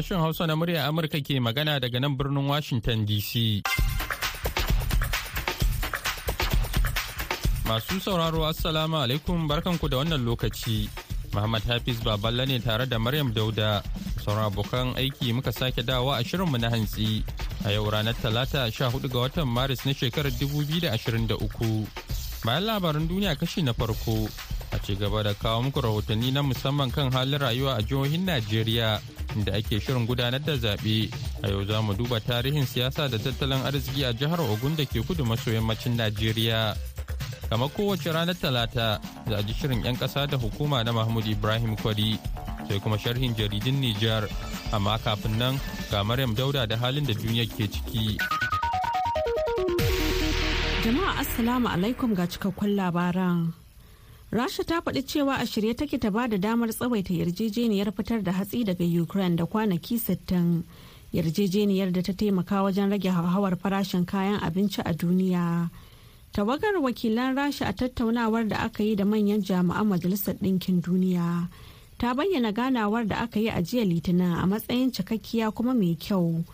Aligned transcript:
Sashen 0.00 0.18
Hausa 0.20 0.46
na 0.46 0.56
murya 0.56 0.86
Amurka 0.88 1.20
ke 1.20 1.36
magana 1.44 1.76
daga 1.78 2.00
nan 2.00 2.16
birnin 2.16 2.48
Washington 2.48 3.04
DC. 3.04 3.60
Masu 7.68 8.00
sauraro 8.00 8.48
Assalamu 8.48 8.96
alaikum 8.96 9.44
barkanku 9.46 9.90
da 9.92 9.98
wannan 10.00 10.24
lokaci. 10.24 10.88
Muhammad 11.34 11.62
Hafiz 11.68 12.00
Baballa 12.00 12.48
ne 12.48 12.58
tare 12.60 12.86
da 12.88 12.96
Maryam 12.98 13.30
Dauda. 13.34 13.82
Sauran 14.24 14.48
abokan 14.48 14.96
aiki 14.96 15.34
muka 15.34 15.52
sake 15.52 15.84
dawa 15.84 16.16
a 16.16 16.24
shirinmu 16.24 16.56
na 16.58 16.70
hantsi. 16.70 17.20
A 17.66 17.72
yau 17.72 17.84
ranar 17.92 18.14
Talata 18.16 18.64
14 18.72 19.04
ga 19.12 19.18
watan 19.28 19.44
Maris 19.52 19.84
na 19.84 19.92
shekarar 19.92 20.32
2023. 20.32 21.84
Bayan 22.46 22.64
labaran 22.64 23.04
duniya 23.04 23.36
kashi 23.36 23.60
na 23.60 23.74
farko, 23.76 24.16
a 24.72 24.78
ci 24.78 24.94
gaba 24.96 25.22
da 25.22 25.34
kawo 25.34 25.62
muku 25.62 25.80
rahotanni 25.80 26.30
na 26.32 26.42
musamman 26.42 26.90
kan 26.90 27.10
halin 27.12 27.38
rayuwa 27.40 27.76
a 27.78 27.82
jihohin 27.82 28.24
Najeriya 28.24 29.00
inda 29.36 29.52
ake 29.54 29.80
shirin 29.80 30.06
gudanar 30.06 30.38
da 30.40 30.54
zaɓe. 30.56 31.10
A 31.42 31.48
yau 31.50 31.64
za 31.64 31.82
mu 31.82 31.94
duba 31.94 32.20
tarihin 32.20 32.66
siyasa 32.66 33.08
da 33.08 33.18
tattalin 33.18 33.62
arziki 33.66 34.04
a 34.04 34.12
jihar 34.12 34.40
Ogun 34.40 34.76
da 34.76 34.84
ke 34.84 35.02
kudu 35.02 35.24
maso 35.24 35.50
yammacin 35.50 35.96
Najeriya. 35.96 36.76
Kamar 37.50 37.68
kowace 37.74 38.12
ranar 38.14 38.34
Talata 38.38 39.00
za 39.28 39.36
a 39.36 39.42
ji 39.42 39.52
shirin 39.54 39.82
'yan 39.84 39.96
ƙasa 39.98 40.26
da 40.30 40.36
hukuma 40.38 40.84
na 40.84 40.92
Mahmud 40.92 41.26
Ibrahim 41.26 41.74
Kwari 41.76 42.14
sai 42.68 42.78
kuma 42.78 42.94
sharhin 42.98 43.34
jaridun 43.34 43.82
Nijar. 43.82 44.30
Amma 44.72 44.98
kafin 45.02 45.34
nan 45.38 45.58
ga 45.90 46.04
Maryam 46.06 46.34
Dauda 46.34 46.66
da 46.68 46.76
halin 46.78 47.04
da 47.06 47.14
duniya 47.14 47.46
ke 47.50 47.66
ciki. 47.66 48.18
Jama'a 50.86 51.18
Assalamu 51.20 51.66
alaikum 51.68 52.14
ga 52.14 52.24
cikakkun 52.30 52.78
labaran. 52.78 53.59
Rasha 54.32 54.62
ta 54.64 54.80
faɗi 54.80 55.02
cewa 55.02 55.34
a 55.42 55.44
shirye 55.46 55.74
take 55.76 55.98
ta 55.98 56.08
ba 56.10 56.28
da 56.28 56.36
damar 56.38 56.68
tsawaita 56.70 57.10
yarjejeniyar 57.12 57.90
fitar 57.90 58.22
da 58.22 58.30
hatsi 58.32 58.62
daga 58.64 58.84
Ukraine 58.86 59.34
da 59.36 59.44
kwanaki 59.44 59.98
60. 59.98 60.62
Yarjejeniyar 61.12 61.90
da 61.92 62.00
ta 62.02 62.12
taimaka 62.12 62.62
wajen 62.62 62.90
rage 62.90 63.10
hauhawar 63.10 63.56
farashin 63.58 64.06
kayan 64.06 64.38
abinci 64.38 64.78
a 64.86 64.94
duniya. 64.94 65.68
Tawagar 66.32 66.78
wakilan 66.78 67.34
Rasha 67.34 67.66
a 67.66 67.72
tattaunawar 67.72 68.46
da 68.48 68.58
aka 68.70 68.84
yi 68.84 68.94
da 68.94 69.02
manyan 69.04 69.42
jami'an 69.42 69.82
Majalisar 69.90 70.38
Ɗinkin 70.38 70.80
Duniya. 70.80 71.48
Ta 71.98 72.14
bayyana 72.14 72.52
ganawar 72.52 73.08
da 73.08 73.16
aka 73.26 73.40
yi 73.40 73.48
a 73.48 73.60
jiya 73.60 73.82
Litinin 73.84 74.38
a 74.38 74.46
matsayin 74.46 74.92
cikakkiya 74.94 75.50
kuma 75.52 75.74
mai 75.74 75.96
kyau. 75.98 76.44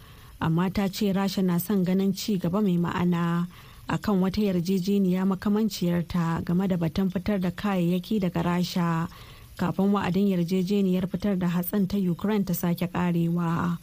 Amma 0.41 0.71
ta 0.71 0.89
ce 0.89 1.13
Rasha 1.13 1.45
na 1.45 1.59
son 1.59 1.85
ganin 1.85 2.15
ci 2.17 2.39
gaba 2.39 2.63
mai 2.63 2.79
ma'ana. 2.81 3.47
Akan 3.89 4.21
wata 4.21 4.41
yarjejeniya 4.41 5.25
makamanciyarta 5.27 6.45
game 6.45 6.67
da 6.69 6.77
batun 6.77 7.11
fitar 7.11 7.39
da 7.41 7.51
kayayyaki 7.51 8.21
daga 8.21 8.43
rasha 8.43 9.09
kafin 9.57 9.93
wa'adin 9.93 10.29
yarjejeniyar 10.29 11.07
fitar 11.07 11.39
da 11.39 11.49
hatsin 11.49 11.87
ta 11.89 11.97
ukraine 11.97 12.45
ta 12.45 12.53
sake 12.55 12.87
karewa. 12.93 13.79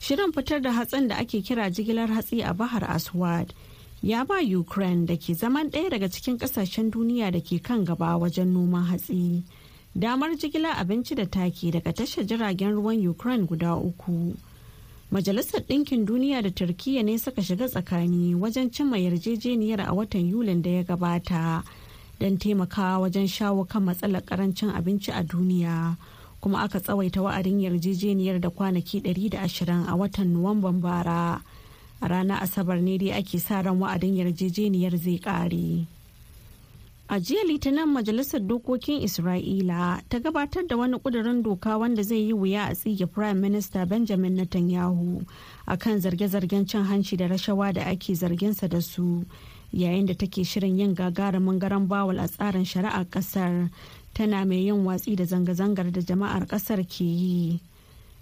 Shirin 0.00 0.32
fitar 0.32 0.60
da 0.62 0.72
hatsin 0.72 1.08
da 1.08 1.16
ake 1.16 1.42
kira 1.42 1.70
jigilar 1.70 2.08
hatsi 2.08 2.42
a 2.44 2.52
bahar 2.54 2.84
aswad 2.84 3.52
ya 4.02 4.24
ba 4.24 4.40
ukraine 4.44 5.06
da 5.06 5.16
ke 5.16 5.34
zaman 5.34 5.70
ɗaya 5.70 5.90
daga 5.90 6.08
cikin 6.08 6.38
ƙasashen 6.38 6.90
duniya 6.90 7.30
da 7.32 7.40
ke 7.40 7.62
kan 7.62 7.84
gaba 7.84 8.16
wajen 8.18 8.52
noman 8.52 8.84
hatsi. 8.84 9.42
Damar 9.98 10.36
jigilar 10.36 10.76
abinci 10.76 11.14
da 11.16 11.24
taki 11.26 11.70
daga 11.70 11.92
tashar 11.92 12.24
jiragen 12.24 12.72
ruwan 12.76 13.00
ukraine 13.08 13.46
guda 13.46 13.74
uku. 13.76 14.36
Majalisar 15.10 15.60
Ɗinkin 15.66 16.04
Duniya 16.06 16.42
da 16.42 16.50
Turkiyya 16.50 17.02
ne 17.02 17.18
suka 17.18 17.42
shiga 17.42 17.66
tsakani 17.68 18.34
wajen 18.34 18.70
cimma 18.70 18.96
yarjejeniyar 18.98 19.80
a 19.88 19.92
watan 19.94 20.30
Yulin 20.30 20.62
da 20.62 20.70
ya 20.70 20.82
gabata 20.84 21.64
don 22.20 22.38
taimakawa 22.38 22.98
wajen 23.10 23.26
shawo 23.26 23.64
kan 23.68 23.82
matsalar 23.84 24.22
ƙarancin 24.22 24.70
abinci 24.70 25.10
a 25.10 25.24
duniya. 25.24 25.96
Kuma 26.40 26.58
aka 26.62 26.78
tsawaita 26.80 27.22
wa'adin 27.22 27.58
yarjejeniyar 27.60 28.40
da 28.40 28.50
kwanaki 28.50 29.00
120 29.02 29.88
a 29.88 29.96
watan 29.96 30.30
Nuwamban 30.32 30.80
bara. 30.80 31.42
A 32.02 32.08
ranar 32.08 32.40
Asabar 32.42 32.80
ne 32.80 32.96
dai 32.96 33.10
ake 33.18 33.40
sa 33.40 33.60
ran 33.62 33.80
wa'adin 33.80 34.14
yarjejeniyar 34.14 34.96
zai 34.96 35.18
ƙare. 35.18 35.86
A 37.10 37.18
jiya 37.18 37.42
Litinin 37.42 37.90
Majalisar 37.90 38.38
Dokokin 38.46 39.02
Isra'ila 39.02 39.98
ta 40.08 40.18
gabatar 40.20 40.62
da 40.68 40.76
wani 40.76 40.96
ƙudurin 40.98 41.42
doka 41.42 41.76
wanda 41.78 42.02
zai 42.04 42.18
yi 42.28 42.32
wuya 42.32 42.70
a 42.70 42.74
tsige 42.74 43.06
Prime 43.10 43.40
Minister 43.40 43.84
Benjamin 43.84 44.36
Netanyahu 44.36 45.26
a 45.66 45.76
kan 45.76 45.98
zarge-zargen 46.00 46.68
cin 46.68 46.84
hanci 46.84 47.16
da 47.16 47.26
rashawa 47.26 47.72
da 47.74 47.80
ake 47.90 48.14
zarginsa 48.14 48.68
da 48.68 48.78
su 48.80 49.26
yayin 49.74 50.06
da 50.06 50.14
take 50.14 50.44
shirin 50.46 50.78
yin 50.78 50.94
gagarumin 50.94 51.58
garan 51.58 51.88
bawul 51.88 52.20
a 52.22 52.28
tsarin 52.28 52.62
shari'ar 52.64 53.04
ƙasar 53.10 53.70
tana 54.14 54.44
mai 54.46 54.66
yin 54.70 54.84
watsi 54.84 55.16
da 55.16 55.24
zanga-zangar 55.24 55.90
da 55.90 56.00
jama'ar 56.00 56.46
ƙasar 56.46 56.86
ke 56.86 57.02
yi. 57.02 57.60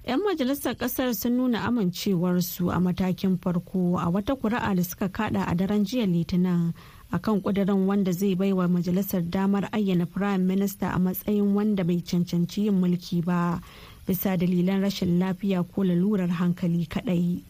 'Yan 0.06 0.20
majalisar 0.24 0.74
ƙasar 0.80 1.14
sun 1.14 1.36
nuna 1.36 1.60
amincewarsu 1.68 2.72
a 2.72 2.80
matakin 2.80 3.36
farko 3.36 3.98
a 4.00 4.08
wata 4.08 4.32
kuri'a 4.34 4.74
da 4.74 4.82
suka 4.82 5.10
kada 5.12 5.44
a 5.44 5.54
daren 5.54 5.84
jiya 5.84 6.06
Litinin. 6.08 6.72
Akan 7.12 7.40
kudirin 7.40 7.86
wanda 7.88 8.12
zai 8.12 8.34
baiwa 8.34 8.68
majalisar 8.68 9.22
damar 9.30 9.68
ayyana 9.72 10.06
prime 10.06 10.44
minister 10.46 10.88
a 10.94 10.98
matsayin 10.98 11.54
wanda 11.54 11.84
bai 11.84 12.00
cancanci 12.04 12.64
yin 12.68 12.74
mulki 12.80 13.24
ba 13.24 13.60
bisa 14.06 14.36
dalilan 14.36 14.80
rashin 14.82 15.18
lafiya 15.18 15.64
ko 15.64 15.84
lalurar 15.84 16.28
hankali 16.28 16.86
kadai 16.86 17.40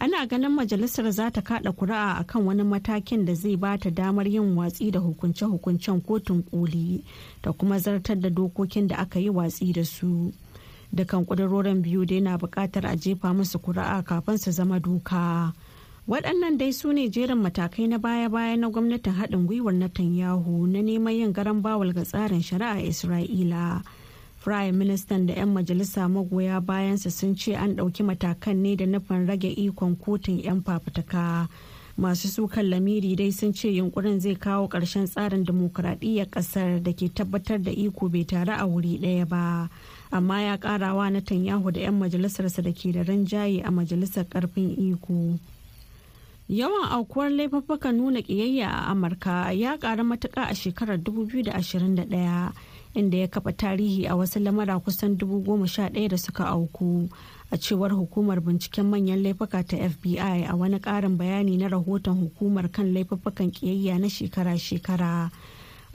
ana 0.00 0.26
ganin 0.26 0.50
majalisar 0.50 1.10
za 1.12 1.30
ta 1.30 1.42
kada 1.42 1.72
kuri'a 1.72 2.18
akan 2.18 2.46
wani 2.46 2.62
matakin 2.62 3.24
da 3.24 3.34
zai 3.34 3.56
ba 3.56 3.78
ta 3.78 3.90
damar 3.90 4.26
yin 4.28 4.56
watsi 4.58 4.90
da 4.90 4.98
hukunce-hukuncen 5.00 6.00
kotun 6.02 6.42
koli 6.42 7.04
da 7.42 7.52
kuma 7.52 7.78
zartar 7.78 8.18
da 8.18 8.30
dokokin 8.30 8.88
da 8.88 8.96
aka 8.98 9.20
yi 9.20 9.30
watsi 9.30 9.72
da 9.72 9.84
su 9.84 10.32
dukan 10.92 11.24
kudurorin 11.24 11.82
biyu 11.82 12.04
dai 12.06 12.20
na 12.20 12.34
buƙatar 12.38 12.86
a 12.86 12.96
jefa 12.96 13.30
musu 13.34 13.58
kuri'a 13.58 14.02
kafin 14.02 14.38
su 14.38 14.50
zama 14.50 14.80
doka. 14.80 15.52
Waɗannan 16.08 16.56
dai 16.58 16.72
su 16.72 16.92
ne 16.92 17.08
jerin 17.08 17.38
matakai 17.38 17.86
na 17.88 17.98
baya-baya 17.98 18.56
na 18.56 18.68
gwamnatin 18.70 19.12
haɗin 19.12 19.46
gwiwar 19.46 19.74
Netanyahu 19.74 20.66
na 20.66 20.80
neman 20.82 21.12
yin 21.14 21.32
garan 21.32 21.60
bawal 21.62 21.92
ga 21.92 22.02
tsarin 22.04 22.40
shari'a 22.40 22.80
Isra'ila. 22.80 23.82
Prime 24.40 24.78
Minister 24.78 25.18
da 25.26 25.34
'yan 25.34 25.52
majalisa 25.52 26.08
magoya 26.08 26.60
bayansa 26.64 27.10
sun 27.12 27.36
ce 27.36 27.52
an 27.54 27.76
ɗauki 27.76 28.02
matakan 28.02 28.56
ne 28.56 28.76
da 28.76 28.86
nufin 28.86 29.26
rage 29.28 29.52
ikon 29.52 29.96
kotun 29.96 30.40
'yan 30.40 30.62
fafutuka. 30.64 31.48
Masu 31.98 32.28
sukan 32.28 32.70
lamiri 32.70 33.12
dai 33.16 33.30
sun 33.30 33.52
ce 33.52 33.68
yunkurin 33.68 34.20
zai 34.20 34.36
kawo 34.36 34.68
ƙarshen 34.68 35.04
tsarin 35.10 35.44
dimokuraɗiyyar 35.44 36.30
ƙasar 36.30 36.80
da 36.82 36.92
ke 36.92 37.12
tabbatar 37.12 37.60
da 37.60 37.70
iko 37.70 38.08
bai 38.08 38.24
taru 38.24 38.54
a 38.56 38.64
wuri 38.64 38.96
ɗaya 38.96 39.28
ba. 39.28 39.68
Amma 40.10 40.40
ya 40.40 40.56
ƙarawa 40.56 41.12
Netanyahu 41.12 41.68
da 41.74 41.80
'yan 41.80 42.00
majalisarsa 42.00 42.62
da 42.64 42.72
ke 42.72 42.92
da 42.96 43.02
rinjaye 43.04 43.60
a 43.60 43.68
majalisar 43.70 44.24
ƙarfin 44.24 44.72
iko. 44.78 45.36
Yawan 46.48 46.88
aukuwar 46.92 47.30
laifuffukan 47.30 47.92
nuna 47.96 48.20
ƙiyayya 48.22 48.68
a 48.68 48.86
Amurka 48.90 49.52
ya 49.52 49.76
ƙaru 49.78 50.04
matuƙa 50.04 50.48
a 50.48 50.54
shekarar 50.54 50.96
2021 50.98 52.52
inda 52.94 53.16
ya 53.18 53.26
kafa 53.28 53.52
tarihi 53.52 54.06
a 54.08 54.16
wasu 54.16 54.40
lamara 54.40 54.80
kusan 54.80 55.16
dubu 55.18 55.42
goma 55.44 55.66
sha 55.68 55.88
ɗaya 55.90 56.08
da 56.08 56.16
suka 56.16 56.44
auku 56.46 57.10
a 57.52 57.56
cewar 57.58 57.90
hukumar 57.92 58.40
binciken 58.40 58.86
manyan 58.88 59.22
laifuka 59.22 59.62
ta 59.66 59.76
FBI 59.76 60.46
a 60.48 60.56
wani 60.56 60.78
ƙarin 60.80 61.18
bayani 61.18 61.58
na 61.58 61.68
rahoton 61.68 62.16
hukumar 62.16 62.72
kan 62.72 62.94
laifuffukan 62.94 63.50
ƙiyayya 63.52 64.00
na 64.00 64.06
shekara-shekara. 64.08 65.30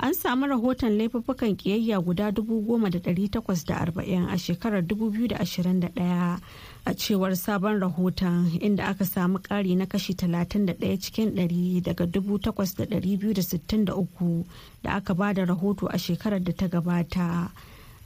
An 0.04 0.12
samu 0.14 0.46
rahoton 0.48 0.98
laifuffukan 0.98 1.56
ƙiyayya 1.56 2.00
guda 2.04 2.32
dubu 2.32 2.62
goma 2.62 2.90
da 2.90 3.00
ɗari 3.00 3.30
takwas 3.32 3.64
da 3.66 3.76
arba'in 3.76 4.26
a 4.28 4.38
shekarar 4.38 4.82
2021 4.84 6.40
a 6.86 6.94
cewar 6.94 7.36
sabon 7.38 7.80
rahoton 7.80 8.52
inda 8.60 8.84
aka 8.90 9.06
samu 9.06 9.40
ƙari 9.40 9.76
na 9.78 9.86
kashi 9.86 10.14
31 10.14 10.98
cikin 11.00 11.32
100 11.36 11.82
daga 11.82 12.06
8,263 12.06 14.44
da 14.84 14.92
aka 14.96 15.14
ba 15.16 15.34
da 15.34 15.46
rahoto 15.46 15.88
a 15.88 15.98
shekarar 15.98 16.44
da 16.44 16.52
ta 16.52 16.68
gabata. 16.68 17.50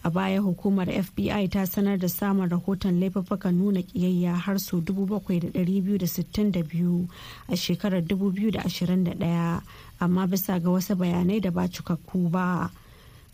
A 0.04 0.12
baya 0.12 0.40
hukumar 0.42 0.86
FBI 0.86 1.50
ta 1.50 1.66
sanar 1.66 1.98
da 2.00 2.08
samun 2.08 2.48
rahoton 2.50 3.00
laifuffukan 3.02 3.58
nuna 3.58 3.82
ƙiyayya 3.82 4.36
har 4.38 4.60
sau 4.60 4.82
7,262 4.82 7.08
a 7.50 7.56
shekarar 7.58 8.02
2021 8.06 9.62
amma 10.00 10.28
bisa 10.28 10.60
ga 10.60 10.70
wasu 10.70 10.96
bayanai 10.96 11.42
da 11.42 11.52
ba 11.52 11.68
cikakku 11.68 12.30
ba. 12.32 12.70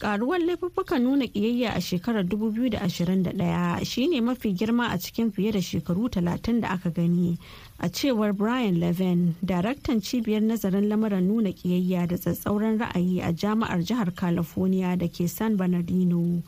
karuwar 0.04 0.40
laifuffukan 0.44 1.00
nuna 1.00 1.28
kiyayya 1.28 1.72
a 1.76 1.80
shekarar 1.82 2.24
2021 2.28 3.86
shine 3.86 4.22
mafi 4.22 4.52
girma 4.54 4.90
a 4.92 4.98
cikin 4.98 5.32
fiye 5.32 5.52
da 5.52 5.62
shekaru 5.62 6.08
30 6.12 6.60
da 6.62 6.70
aka 6.76 6.90
gani. 6.90 7.38
A 7.80 7.88
cewar 7.90 8.34
brian 8.36 8.80
levin 8.80 9.36
daraktan 9.46 10.02
cibiyar 10.04 10.42
nazarin 10.44 10.90
lamuran 10.92 11.24
nuna 11.24 11.54
kiyayya 11.56 12.08
da 12.08 12.18
tsatsauran 12.18 12.80
ra'ayi 12.80 13.22
a 13.24 13.32
jami'ar 13.32 13.80
jihar 13.80 14.12
california 14.16 14.98
da 14.98 15.08
ke 15.08 15.30
san 15.30 15.56
bernardino. 15.56 16.44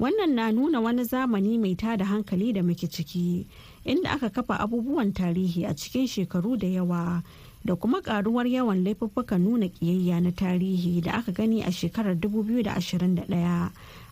Wannan 0.00 0.34
na 0.34 0.50
nuna 0.50 0.80
wani 0.80 1.02
zamani 1.04 1.58
mai 1.58 1.74
tada 1.74 2.04
hankali 2.04 2.52
da 2.52 2.62
muke 2.62 2.90
ciki 2.90 3.46
inda 3.86 4.10
aka 4.10 4.30
kafa 4.30 4.58
abubuwan 4.58 5.12
tarihi 5.14 5.66
a 5.70 5.74
cikin 5.74 6.06
shekaru 6.06 6.58
da 6.58 6.66
yawa. 6.66 7.22
Da 7.64 7.74
kuma 7.76 8.00
karuwar 8.02 8.46
yawan 8.46 8.84
laifuffukan 8.84 9.40
nuna 9.40 9.68
kiyayya 9.68 10.20
na 10.22 10.30
tarihi 10.32 11.00
da 11.02 11.18
aka 11.18 11.32
gani 11.32 11.62
a 11.62 11.70
shekarar 11.70 12.14
2021 12.14 13.70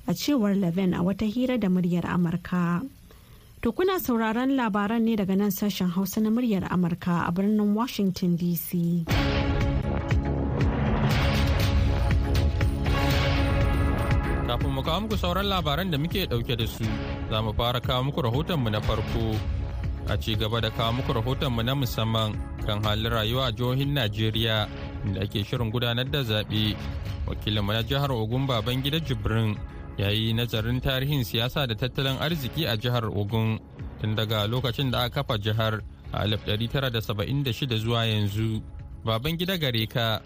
a 0.08 0.12
cewar 0.14 0.54
Levin 0.54 0.94
a 0.94 1.02
wata 1.02 1.26
hira 1.26 1.58
da 1.58 1.68
muryar 1.68 2.06
Amurka. 2.06 2.82
To 3.62 3.72
kuna 3.72 3.98
sauraron 3.98 4.54
labaran 4.54 5.02
ne 5.02 5.16
daga 5.16 5.34
nan 5.36 5.50
sashen 5.50 5.90
Hausa 5.90 6.20
na 6.20 6.30
muryar 6.30 6.68
Amurka 6.70 7.26
a 7.26 7.32
birnin 7.32 7.74
Washington 7.74 8.36
DC. 8.38 9.04
Kafin 14.46 14.70
mu 14.70 14.82
kawo 14.82 15.00
muku 15.02 15.16
sauran 15.18 15.46
labaran 15.50 15.90
da 15.90 15.98
muke 15.98 16.26
ɗauke 16.30 16.56
da 16.56 16.66
su, 16.66 16.84
za 17.30 17.42
mu 17.42 17.52
fara 17.52 17.80
kawo 17.80 18.04
muku 18.04 18.22
rahotonmu 18.22 18.70
na 18.70 18.80
farko. 18.80 19.34
A 20.08 20.16
ci 20.16 20.36
gaba 20.36 20.60
da 20.60 20.70
kawo 20.70 20.92
muku 20.92 21.12
rahotonmu 21.12 21.62
na 21.66 21.74
musamman 21.74 22.38
kan 22.66 22.78
halin 22.82 23.10
rayuwa 23.10 23.46
a 23.48 23.52
jihohin 23.52 23.90
Najeriya 23.94 24.68
inda 25.04 25.20
ake 25.22 25.42
shirin 25.44 25.70
gudanar 25.70 26.06
da 26.06 26.22
zaɓe. 26.22 26.76
Wakilinmu 27.26 27.72
na 27.72 27.82
jihar 27.82 28.10
Ogun 28.12 28.46
Babangida 28.46 29.00
Jibrin 29.00 29.58
ya 29.98 30.10
yi 30.10 30.32
nazarin 30.32 30.80
tarihin 30.80 31.24
siyasa 31.24 31.66
da 31.66 31.74
tattalin 31.74 32.18
arziki 32.22 32.66
a 32.70 32.76
jihar 32.76 33.04
Ogun 33.10 33.58
tun 34.00 34.14
daga 34.14 34.46
lokacin 34.46 34.90
da 34.92 35.04
aka 35.10 35.22
kafa 35.26 35.38
jihar 35.42 35.82
a 36.12 36.22
1976 36.24 37.76
zuwa 37.82 38.06
yanzu. 38.06 38.62
Babangida 39.04 39.58
gare 39.58 39.86
ka. 39.86 40.22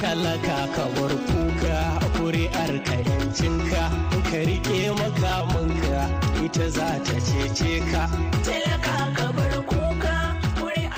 talaka 0.00 0.58
ka 0.74 0.84
bar 0.96 1.12
kuka 1.28 1.76
kuri'ar 2.16 2.72
ka 2.88 4.19
ka 4.30 4.36
riƙe 4.46 4.90
makamanka 4.94 6.02
ita 6.44 6.66
za 6.70 6.88
ta 7.04 7.16
cece 7.26 7.82
ka. 7.90 8.02
Talaka 8.46 8.96
ka 9.16 9.26
bar 9.34 9.54
kuka 9.66 9.79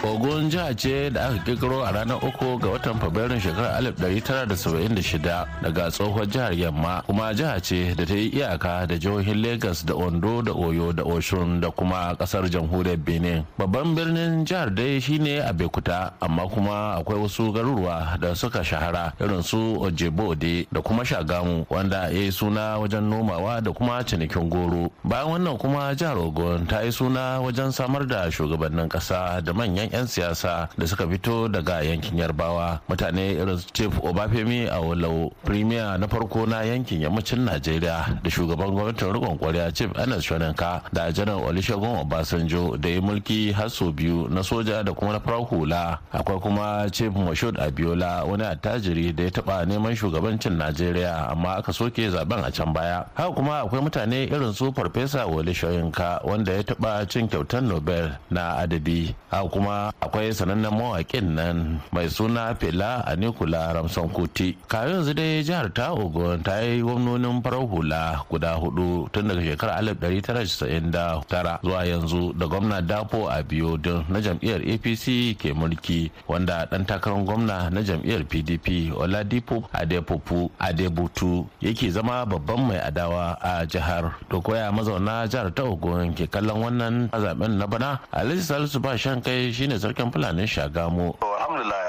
ogun 0.04 0.50
jiha 0.50 0.75
ce 0.75 1.10
da 1.10 1.26
aka 1.28 1.38
kirkiro 1.44 1.84
a 1.87 1.93
ranar 1.93 2.19
uku 2.25 2.58
ga 2.58 2.69
watan 2.69 2.99
fabrairun 2.99 3.40
shekarar 3.40 3.82
1976 3.82 5.46
daga 5.62 5.90
tsohon 5.90 6.26
jihar 6.26 6.52
yamma. 6.52 7.02
Kuma 7.06 7.34
jiha 7.34 7.60
ce 7.62 7.94
da 7.94 8.04
ta 8.06 8.14
yi 8.14 8.28
iyaka 8.34 8.87
da 8.87 8.99
jihohin 8.99 9.43
lagos 9.43 9.84
da 9.87 9.94
ondo 9.94 10.43
da 10.43 10.52
oyo 10.52 10.93
da 10.93 11.02
oshun 11.04 11.60
da 11.60 11.70
kuma 11.70 12.14
ƙasar 12.19 12.50
jamhuriyar 12.50 12.96
benin. 12.99 13.44
Babban 13.58 13.94
birnin 13.94 14.44
jihar 14.44 14.75
dai 14.75 14.99
shine 15.00 15.38
abekuta 15.43 16.12
amma 16.20 16.49
kuma 16.49 16.99
akwai 16.99 17.19
wasu 17.22 17.52
garuruwa 17.52 18.19
da 18.20 18.34
suka 18.34 18.64
shahara 18.64 19.12
irin 19.20 19.43
su 19.43 19.78
ojebode 19.81 20.66
da 20.72 20.81
kuma 20.82 21.04
shagamu 21.04 21.64
wanda 21.70 22.10
ya 22.10 22.26
yi 22.26 22.32
suna 22.32 22.78
wajen 22.78 23.06
nomawa 23.08 23.60
da 23.62 23.70
kuma 23.72 24.02
cinikin 24.04 24.50
goro. 24.50 24.90
Bayan 25.04 25.31
wannan 25.31 25.58
kuma 25.58 25.94
jihar 25.94 26.19
ogun 26.19 26.66
ta 26.66 26.82
yi 26.82 26.90
suna 26.93 27.38
wajen 27.40 27.70
samar 27.72 28.04
da 28.06 28.26
shugabannin 28.31 28.88
kasa 28.88 29.40
da 29.40 29.52
manyan 29.52 29.92
'yan 29.93 30.06
siyasa 30.09 30.69
da 30.79 30.87
suka 30.89 31.05
fito 31.06 31.49
daga 31.49 31.83
yankin 31.85 32.17
yarbawa. 32.19 32.81
Mutane 32.89 33.33
irin 33.37 33.61
chief 33.73 33.93
obafemi 34.03 34.67
a 34.67 34.81
walau 34.81 35.31
premier 35.44 35.99
na 35.99 36.06
farko 36.09 36.47
na 36.49 36.62
yankin 36.65 37.00
yammacin 37.05 37.44
najeriya 37.44 38.21
da 38.23 38.31
shugaban 38.31 38.73
gwamnatin 38.73 39.12
rikon 39.12 39.39
kwarya 39.39 39.73
chief 39.73 39.91
anas 39.99 40.25
shoninka 40.25 40.83
da 40.93 41.12
janar 41.12 41.37
olusegun 41.44 42.00
obasanjo 42.00 42.77
da 42.81 42.89
ya 42.89 43.00
mulki 43.00 43.53
har 43.53 43.69
sau 43.71 43.93
biyu 43.93 44.29
na 44.29 44.41
soja 44.43 44.83
da 44.85 44.93
kuma 44.93 45.12
na 45.12 45.21
farar 45.21 45.44
hula. 45.44 45.99
Akwai 46.12 46.41
kuma 46.41 46.88
chief 46.91 47.12
moshood 47.12 47.59
abiola 47.61 48.25
wani 48.25 48.45
attajiri 48.45 49.12
da 49.12 49.25
ya 49.25 49.31
taba 49.31 49.65
neman 49.67 49.95
shugabancin 49.97 50.56
najeriya 50.56 51.29
amma 51.31 51.56
aka 51.61 51.73
soke 51.73 52.09
zaɓen 52.09 52.45
a 52.45 52.50
can 52.50 52.73
baya. 52.73 53.05
Haka 53.15 53.33
kuma 53.35 53.61
akwai 53.65 53.81
mutane 53.83 54.25
irin 54.31 54.53
su 54.55 54.73
farfesa 54.73 55.27
wale 55.27 55.53
shoyinka 55.55 56.21
wanda 56.25 56.53
ya 56.53 56.62
taba 56.62 57.05
cin 57.09 57.29
kyautar 57.29 57.62
nobel 57.62 58.11
na 58.31 58.56
adabi 58.56 59.15
haka 59.31 59.49
kuma 59.49 59.81
akwai 60.00 60.31
sanannen 60.31 60.70
mawaƙin 60.70 61.34
nan 61.34 61.81
mai 61.90 62.06
suna 62.08 62.55
fela 62.55 63.02
a 63.06 63.17
nikula 63.17 63.75
ramson 63.75 64.08
kuti. 64.14 64.55
Kayan 64.69 65.02
yanzu 65.02 65.14
dai 65.19 65.43
jihar 65.43 65.67
ta 65.75 65.90
ogun 65.93 66.43
ta 66.46 66.61
yi 66.62 66.79
gwamnonin 66.82 67.43
farar 67.43 67.67
hula 67.67 68.23
guda 68.31 68.55
huɗu 68.55 69.11
tun 69.12 69.29
daga 69.29 69.43
shekarar 69.43 69.82
1999 69.82 71.58
zuwa 71.62 71.81
yanzu 71.84 72.32
da 72.38 72.46
gwamna 72.46 72.81
dapo 72.82 73.26
a 73.29 73.43
biyu 73.43 73.79
na 74.08 74.20
jam'iyyar 74.20 74.61
apc 74.62 75.34
ke 75.40 75.50
mulki 75.55 76.11
wanda 76.28 76.67
dan 76.70 76.85
takarar 76.87 77.25
gwamna 77.25 77.70
na 77.70 77.81
jam'iyyar 77.82 78.25
pdp 78.25 78.93
oladipo 78.96 79.64
adepopu 79.73 80.50
adebutu 80.58 81.46
yake 81.61 81.90
zama 81.90 82.26
babban 82.26 82.61
mai 82.67 82.78
adawa 82.78 83.38
a 83.40 83.67
jihar. 83.67 84.14
To 84.31 84.40
koya 84.40 84.73
mazauna 84.73 85.26
jihar 85.28 85.50
ta 85.55 85.64
ogun 85.64 86.14
ke 86.14 86.26
kallon 86.31 86.62
wannan 86.62 87.08
zaɓen 87.11 87.58
na 87.58 87.67
bana? 87.67 87.99
Alhaji 88.12 88.43
salisu 88.43 88.81
ba 88.81 88.96
shan 88.99 89.20
kai 89.23 89.52
shine 89.52 89.72
sarkin 89.79 90.11
fulanin 90.13 90.47
shagamu 90.47 91.15
alhamdulillah 91.23 91.81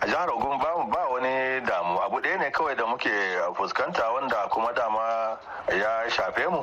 a 0.00 0.06
jihar 0.06 0.28
ogun 0.28 0.58
ba 0.60 1.08
wani 1.12 1.60
damu. 1.66 1.98
Abu 2.04 2.20
ɗaya 2.20 2.38
ne 2.38 2.50
kawai 2.50 2.76
da 2.76 2.84
muke 2.86 3.10
fuskanta 3.56 4.12
wanda 4.12 4.46
kuma 4.50 4.72
dama 4.72 5.38
ya 5.72 6.04
shafe 6.10 6.46
mu. 6.50 6.60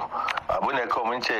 Abu 0.49 0.71
ne 0.71 0.85
kawai 0.87 1.05
mun 1.09 1.21
ce 1.21 1.33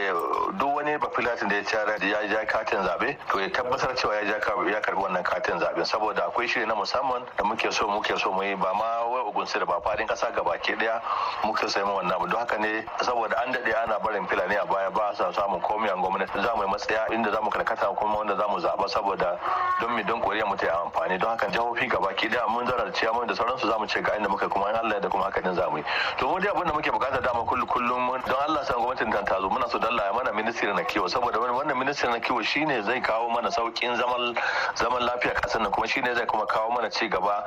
duk 0.57 0.75
wani 0.75 0.97
bafilatin 0.97 1.47
da 1.49 1.55
ya 1.55 1.63
cara 1.63 1.95
ya 2.01 2.27
ja 2.27 2.45
katin 2.45 2.79
zaɓe 2.81 3.15
to 3.29 3.39
ya 3.39 3.47
tabbatar 3.49 3.93
cewa 3.95 4.15
ya 4.15 4.21
ya 4.33 4.39
karɓi 4.81 4.97
wannan 5.01 5.23
katin 5.23 5.59
zaɓe 5.59 5.85
saboda 5.85 6.25
akwai 6.27 6.47
shiri 6.47 6.65
na 6.65 6.73
musamman 6.75 7.21
da 7.37 7.43
muke 7.43 7.71
so 7.71 7.87
muke 7.87 8.17
so 8.19 8.31
mu 8.33 8.41
yi. 8.43 8.55
Ba 8.55 8.73
ma 8.73 9.05
wai 9.35 9.43
ogun 9.43 9.59
da 9.59 9.65
ba 9.65 9.79
faɗin 9.81 10.07
kasa 10.07 10.31
gabaki 10.31 10.73
ɗaya 10.75 11.01
muke 11.43 11.67
sai 11.69 11.83
mu 11.83 11.93
wannan 11.95 12.29
don 12.29 12.39
haka 12.39 12.57
ne 12.57 12.85
saboda 13.01 13.35
an 13.43 13.51
daɗe 13.53 13.73
ana 13.83 13.99
barin 13.99 14.25
filani 14.27 14.55
a 14.55 14.65
baya 14.65 14.89
ba 14.91 15.11
sa 15.15 15.31
samun 15.31 15.59
komai 15.61 15.89
a 15.89 15.95
gwamnati. 15.95 16.41
Za 16.41 16.53
mu 16.55 16.63
yi 16.63 16.69
matsaya 16.69 17.07
inda 17.11 17.31
za 17.31 17.41
mu 17.41 17.49
karkata 17.49 17.87
kuma 17.95 18.17
wanda 18.17 18.35
za 18.35 18.47
mu 18.47 18.59
zaba 18.59 18.87
saboda 18.87 19.37
don 19.81 19.95
mi 19.95 20.03
don 20.03 20.21
koriya 20.21 20.45
mu 20.47 20.55
ta 20.55 20.65
yi 20.65 20.71
amfani. 20.71 21.17
Don 21.19 21.29
haka 21.29 21.47
jihohi 21.47 21.87
gabaki 21.89 22.29
ɗaya 22.29 22.47
mun 22.49 22.65
zarar 22.67 22.91
ciyaman 22.93 23.27
da 23.27 23.33
sauransu 23.35 23.67
za 23.67 23.77
mu 23.79 23.85
ce 23.87 24.01
ga 24.01 24.15
inda 24.17 24.29
muka 24.29 24.47
kuma 24.49 24.69
in 24.69 24.75
Allah 24.75 24.99
da 25.01 25.09
kuma 25.09 25.23
haka 25.25 25.41
din 25.41 25.55
za 25.55 25.69
mu 25.69 25.77
yi. 25.77 25.83
To 26.17 26.27
mu 26.27 26.39
dai 26.39 26.49
abin 26.51 26.65
da 26.67 26.73
muke 26.73 26.91
buƙata 26.91 27.21
dama 27.21 27.43
kullum 27.45 27.67
kullum 27.67 28.21
don 28.25 28.39
Allah 28.47 28.65
san 28.65 28.77
gwamnatin 28.77 29.11
ta 29.11 29.21
ta 29.23 29.39
zo 29.41 29.49
muna 29.49 29.69
so 29.69 29.79
dalla 29.79 30.03
ya 30.05 30.13
mana 30.13 30.31
ministry 30.33 30.71
na 30.73 30.83
kiwo 30.83 31.07
saboda 31.09 31.39
wannan 31.39 31.77
ministry 31.77 32.09
na 32.09 32.19
kiwo 32.19 32.41
shine 32.43 32.81
zai 32.83 33.01
kawo 33.01 33.29
mana 33.29 33.49
saukin 33.51 33.95
zaman 33.97 34.35
zaman 34.75 35.01
lafiya 35.03 35.33
ƙasar 35.33 35.61
nan 35.61 35.71
kuma 35.71 35.87
shine 35.87 36.13
zai 36.15 36.25
kuma 36.25 36.45
kawo 36.45 36.69
mana 36.71 36.89
ci 36.89 37.07
gaba 37.09 37.43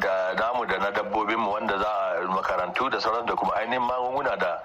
da 0.00 0.34
namu 0.34 0.66
da 0.66 0.78
na 0.78 0.90
dabbobin 0.90 1.19
mu 1.36 1.52
wanda 1.52 1.78
za 1.78 1.88
a 1.88 2.26
makarantu 2.28 2.90
da 2.90 3.00
sauran 3.00 3.26
da 3.26 3.34
kuma 3.34 3.54
ainihin 3.56 3.82
magunguna 3.82 4.36
da 4.36 4.60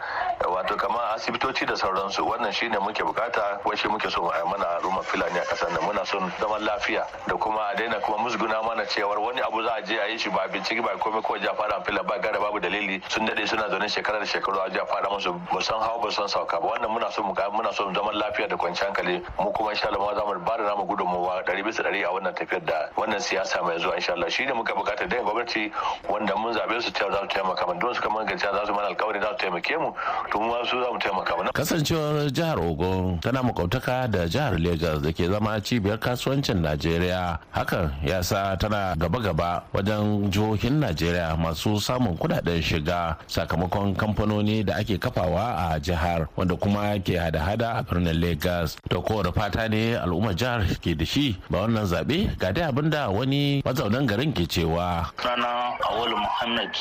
wato 0.48 0.76
kamar 0.78 1.16
asibitoci 1.16 1.66
da 1.66 1.74
sauransu 1.76 2.26
wannan 2.26 2.52
shine 2.54 2.78
muke 2.80 3.04
buƙata 3.04 3.62
ko 3.64 3.76
shi 3.76 3.88
muke 3.88 4.10
so 4.12 4.30
a 4.30 4.46
mana 4.46 4.66
al'umma 4.80 5.02
filani 5.04 5.38
a 5.40 5.46
ƙasar 5.46 5.72
nan. 5.72 5.82
Muna 5.84 6.06
son 6.06 6.32
zaman 6.40 6.62
lafiya 6.62 7.06
da 7.28 7.36
kuma 7.36 7.72
a 7.72 7.76
daina 7.76 8.00
kuma 8.02 8.18
musguna 8.18 8.62
mana 8.64 8.84
cewar 8.86 9.20
wani 9.20 9.42
abu 9.42 9.64
za 9.64 9.76
a 9.78 9.82
je 9.82 9.98
a 9.98 10.08
yi 10.08 10.18
shi 10.18 10.30
ba 10.30 10.48
bincike 10.52 10.82
ba 10.84 10.98
komai 11.00 11.24
ko 11.24 11.36
ja 11.38 11.54
fara 11.54 11.82
fila 11.84 12.04
ba 12.04 12.20
gara 12.20 12.40
babu 12.40 12.60
dalili. 12.60 13.02
Sun 13.10 13.28
daɗe 13.28 13.48
suna 13.48 13.70
zaune 13.70 13.88
shekara 13.90 14.20
da 14.20 14.26
shekaru 14.26 14.60
a 14.66 14.70
ja 14.74 14.86
fara 14.86 15.10
musu. 15.10 15.34
Ba 15.54 15.62
san 15.62 15.80
hawa 15.80 16.02
ba 16.04 16.12
san 16.12 16.28
sauka 16.28 16.60
ba. 16.62 16.68
Wannan 16.76 16.90
muna 16.92 17.12
so 17.12 17.24
mu 17.24 17.34
muna 17.34 17.74
so 17.74 17.92
zaman 17.94 18.16
lafiya 18.16 18.48
da 18.50 18.56
kwanciyar 18.58 18.92
hankali. 18.94 19.24
Mu 19.40 19.52
kuma 19.52 19.72
insha 19.72 19.88
Allah 19.88 20.16
za 20.16 20.26
mu 20.26 20.40
ba 20.44 20.58
da 20.58 20.64
namu 20.64 20.86
gudunmuwa 20.86 21.44
ɗari 21.46 21.64
bisa 21.64 21.84
ɗari 21.84 22.04
a 22.04 22.12
wannan 22.12 22.34
tafiyar 22.36 22.66
da 22.66 22.90
wannan 22.98 23.20
siyasa 23.20 23.64
mai 23.64 23.78
zuwa 23.80 23.96
insha 23.96 24.14
Allah. 24.14 24.30
Shine 24.30 24.54
muka 24.54 24.74
buƙata 24.74 25.08
da 25.10 25.18
gwamnati 25.24 25.72
wanda 26.10 26.36
mun 26.36 26.54
zaɓe 26.54 26.82
su 26.82 26.92
cewa 26.92 27.12
za 27.12 27.20
su 27.22 27.28
taimaka 27.28 27.66
mana. 27.68 27.80
Don 27.80 27.94
su 27.94 28.02
kamar 28.02 28.26
gaciya 28.26 28.54
za 28.54 28.66
su 28.66 28.74
mana 28.74 28.88
alkawari 28.94 29.22
za 29.22 29.30
su 29.32 29.46
taimake 29.46 29.78
mu. 29.80 29.94
To 30.36 30.42
mu 30.42 30.54
su 30.66 30.76
za 30.82 30.92
mu 30.92 31.00
taimaka 31.00 31.38
mana. 31.38 31.52
Kasancewar 31.52 32.32
jihar 32.32 32.60
Ogun 32.60 33.20
tana 33.20 33.44
makwabtaka 33.44 34.08
da 34.08 34.28
jihar 34.28 34.60
Lagos 34.60 35.02
da 35.02 35.12
ke 35.14 35.28
zama 35.32 35.62
cibiyar 35.62 35.98
kasuwancin 36.00 36.62
Najeriya. 36.62 37.40
Hakan 37.54 37.92
ya 38.04 38.24
sa 38.24 38.56
tana 38.58 38.96
gaba-gaba 38.98 39.64
wajen 39.74 40.30
jihohin 40.32 40.80
Najeriya 40.80 41.38
masu 41.38 41.80
samun 41.80 42.18
kuɗaɗen 42.18 42.62
shiga 42.62 43.16
sakamakon 43.28 43.96
kamfanoni 43.96 44.64
da 44.66 44.76
ake 44.76 44.98
kafawa 44.98 45.72
a 45.72 45.80
jihar 45.80 46.28
wanda 46.36 46.56
kuma 46.56 47.00
ke 47.00 47.16
hada-hada 47.18 47.80
a 47.80 47.84
birnin 47.84 48.20
Lagos 48.20 48.76
da 48.90 48.98
kowane 49.00 49.32
fata 49.34 49.70
ne 49.70 49.96
al'ummar 49.96 50.36
jihar 50.36 50.66
ke 50.84 50.96
da 50.98 51.06
shi 51.06 51.38
ba 51.50 51.60
wannan 51.64 51.86
zaɓe 51.88 52.36
ga 52.38 52.52
dai 52.52 52.68
abin 52.68 52.90
da 52.90 53.08
wani 53.10 53.62
mazaunan 53.64 54.06
garin 54.06 54.34
ke 54.34 54.44
cewa. 54.48 55.08
Sana 55.24 55.72
Awolu 55.90 56.18
Muhammad 56.18 56.72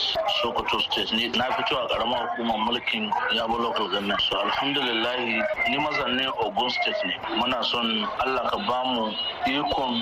Sokoto 0.42 0.80
State. 0.80 1.12
Ne 1.14 1.28
na 1.38 1.44
fito 1.54 1.76
a 1.78 1.86
karamar 1.88 2.26
hukumar 2.34 2.58
mulkin 2.66 3.10
Yabo 3.44 3.60
Local 3.60 3.88
Government. 3.92 4.20
So 4.30 4.40
alhamdulillah 4.40 5.16
ni 5.68 5.76
mazannin 5.76 6.32
Ogun 6.40 6.70
State 6.70 6.96
ne. 7.04 7.12
Muna 7.36 7.60
son 7.62 8.08
Allah 8.24 8.48
ka 8.48 8.56
ba 8.64 8.80
mu 8.88 9.12
ikon 9.44 10.00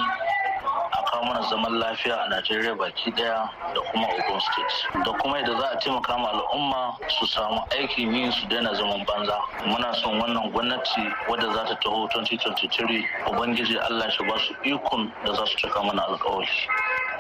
a 0.95 0.99
kawo 1.11 1.25
mana 1.27 1.43
zaman 1.51 1.75
lafiya 1.83 2.23
a 2.23 2.29
Najeriya 2.31 2.79
baki 2.79 3.11
ɗaya 3.11 3.51
da 3.75 3.81
kuma 3.91 4.07
Ogun 4.07 4.41
State. 4.41 5.05
Da 5.05 5.13
kuma 5.19 5.39
yadda 5.43 5.59
za 5.59 5.67
a 5.75 5.77
taimaka 5.81 6.19
ma 6.19 6.29
al'umma 6.39 6.95
su 7.19 7.27
samu 7.27 7.59
aikin 7.75 8.15
yi 8.15 8.31
su 8.31 8.47
daina 8.47 8.75
zaman 8.75 9.03
banza. 9.07 9.35
Muna 9.67 9.93
son 9.99 10.21
wannan 10.23 10.53
gwamnati 10.53 11.03
wadda 11.29 11.51
za 11.53 11.65
ta 11.67 11.75
taho 11.83 12.07
2023 12.15 13.03
Ubangiji 13.27 13.75
Allah 13.91 14.09
shi 14.13 14.23
ba 14.23 14.39
su 14.39 14.55
ikon 14.63 15.11
da 15.27 15.35
za 15.35 15.47
su 15.47 15.57
cika 15.59 15.83
mana 15.83 16.07
alkawari. 16.07 16.47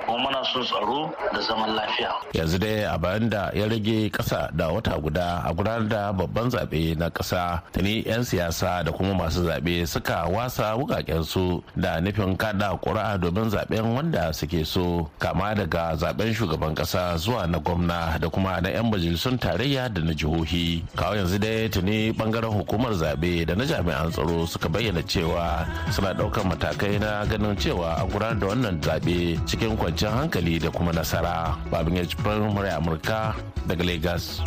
Kuma 0.07 0.19
muna 0.19 0.45
son 0.53 0.63
tsaro 0.65 1.11
da 1.33 1.41
zaman 1.41 1.71
lafiya. 1.75 2.11
Yanzu 2.35 2.59
dai 2.59 2.85
a 2.85 2.99
bayan 2.99 3.29
da 3.29 3.51
ya 3.55 3.67
rage 3.67 4.11
kasa 4.11 4.51
da 4.55 4.69
wata 4.69 4.99
guda 5.01 5.43
a 5.45 5.53
gudanar 5.55 5.89
da 5.89 6.13
babban 6.13 6.51
zaɓe 6.51 6.97
na 6.99 7.09
ƙasa 7.11 7.63
tuni 7.73 8.03
'yan 8.07 8.25
siyasa 8.25 8.85
da 8.85 8.93
kuma 8.93 9.15
masu 9.15 9.43
zaɓe 9.47 9.87
suka 9.87 10.27
wasa 10.29 10.77
wukakensu 10.77 11.63
da 11.77 12.01
nufin 12.01 12.37
kada 12.37 12.77
ƙuri'a 12.83 13.19
domin 13.21 13.51
zaɓen 13.51 13.95
wanda 13.95 14.33
suke 14.33 14.65
so 14.67 15.09
kama 15.19 15.55
daga 15.55 15.97
zaɓen 15.97 16.35
shugaban 16.35 16.75
ƙasa 16.75 17.17
zuwa 17.19 17.47
na 17.47 17.59
gwamna 17.59 18.19
da 18.21 18.29
kuma 18.29 18.61
na 18.61 18.69
'yan 18.71 18.91
majalisun 18.91 19.39
tarayya 19.39 19.89
da 19.93 20.01
na 20.03 20.13
jihohi. 20.13 20.83
Kawo 20.97 21.15
yanzu 21.15 21.39
dai 21.39 21.69
tuni 21.69 22.13
ɓangaren 22.13 22.53
hukumar 22.53 22.93
zaɓe 22.93 23.47
da 23.47 23.55
na 23.55 23.65
jami'an 23.65 24.11
tsaro 24.11 24.47
suka 24.47 24.69
bayyana 24.69 25.03
cewa 25.03 25.67
suna 25.91 26.13
ɗaukar 26.15 26.45
matakai 26.45 26.99
na 27.01 27.25
ganin 27.27 27.57
cewa 27.57 27.97
a 28.01 28.05
gudanar 28.07 28.39
da 28.39 28.47
wannan 28.47 28.81
zaɓe 28.81 29.39
cikin 29.47 29.77
kwanciyar 29.93 30.13
hankali 30.17 30.57
da 30.59 30.71
kuma 30.73 30.93
nasara. 30.93 31.53
Babin 31.71 31.97
ya 32.01 32.05
cikin 32.09 32.49
murya 32.49 32.77
amurka 32.81 33.37
daga 33.69 33.85
lagos. 33.85 34.41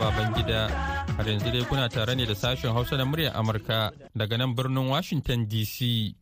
Baban 0.00 0.32
gida 0.32 0.70
har 1.18 1.26
yanzu 1.28 1.50
dai 1.52 1.64
kuna 1.68 1.88
tare 1.88 2.14
ne 2.14 2.24
da 2.24 2.32
sashen 2.34 2.72
hausa 2.72 2.96
na 2.96 3.04
muryar 3.04 3.34
amurka 3.36 3.90
daga 4.16 4.36
nan 4.38 4.54
birnin 4.56 4.88
washington 4.88 5.44
dc 5.50 6.14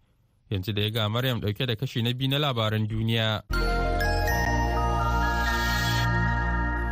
yanzu 0.50 0.73
da 0.73 0.83
ya 0.83 0.90
ga 0.90 1.09
maryam 1.09 1.38
ɗauke 1.40 1.66
da 1.66 1.76
kashi 1.76 2.02
na 2.02 2.12
biyu 2.12 2.30
na 2.30 2.38
labaran 2.38 2.88
duniya. 2.88 3.42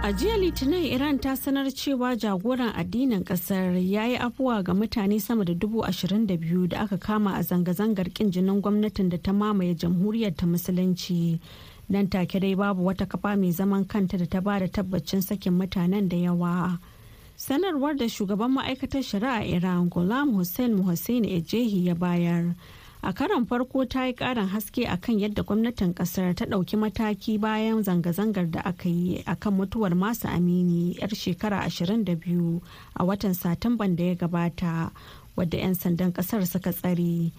A 0.06 0.12
jiya 0.12 0.36
Litinin 0.38 0.84
Iran 0.94 1.18
ta 1.18 1.34
sanar 1.36 1.66
cewa 1.74 2.14
jagoran 2.16 2.72
addinin 2.76 3.24
ƙasar 3.24 3.74
ya 3.74 4.04
yi 4.06 4.16
afuwa 4.16 4.62
ga 4.62 4.72
mutane 4.74 5.20
sama 5.20 5.44
da 5.44 5.52
dubu 5.54 5.82
ashirin 5.84 6.26
da 6.28 6.36
biyu 6.36 6.68
da 6.68 6.78
aka 6.82 6.96
kama 6.96 7.32
a 7.34 7.42
zanga-zangar 7.42 8.14
kin 8.14 8.30
jinin 8.30 8.62
gwamnatin 8.62 9.08
da 9.10 9.16
ta 9.18 9.32
mamaye 9.32 9.74
jamhuriyar 9.74 10.36
ta 10.36 10.46
musulunci. 10.46 11.40
Nan 11.88 12.06
take 12.08 12.38
dai 12.38 12.54
babu 12.54 12.84
wata 12.84 13.06
kafa 13.08 13.36
mai 13.36 13.50
zaman 13.50 13.84
kanta 13.84 14.16
da 14.16 14.26
ta 14.26 14.38
ba 14.40 14.60
da 14.60 14.68
tabbacin 14.68 15.22
sakin 15.24 15.58
mutanen 15.58 16.08
da 16.08 16.16
yawa. 16.16 16.78
Sanarwar 17.36 17.96
da 17.98 18.04
shugaban 18.06 18.54
ma'aikatar 18.54 19.02
shari'a 19.02 19.42
Iran 19.42 19.90
Ghulam 19.90 20.36
Hussein 20.36 20.76
Muhassin 20.78 21.24
Ejehi 21.26 21.84
ya 21.86 21.94
bayar. 21.96 22.54
A 23.02 23.12
karon 23.12 23.46
farko 23.46 23.84
ta 23.88 24.04
yi 24.06 24.12
karin 24.14 24.48
haske 24.48 24.86
akan 24.88 25.18
yadda 25.20 25.42
gwamnatin 25.42 25.94
ƙasar 25.94 26.34
ta 26.34 26.44
ɗauki 26.44 26.76
mataki 26.76 27.38
bayan 27.38 27.82
zanga-zangar 27.82 28.50
da 28.50 28.60
aka 28.64 28.88
yi 28.88 29.22
akan 29.26 29.52
mutuwar 29.54 29.94
masu 29.94 30.28
amini 30.28 30.96
yar 30.98 31.10
shekara 31.14 31.66
22 31.68 32.60
a 32.96 33.04
watan 33.04 33.34
satumban 33.34 33.96
da 33.96 34.04
ya 34.04 34.14
gabata 34.14 34.90
wadda 35.36 35.58
'yan 35.58 35.74
sandan 35.74 36.12
ƙasar 36.12 36.46
suka 36.46 36.72
tsare. 36.72 37.32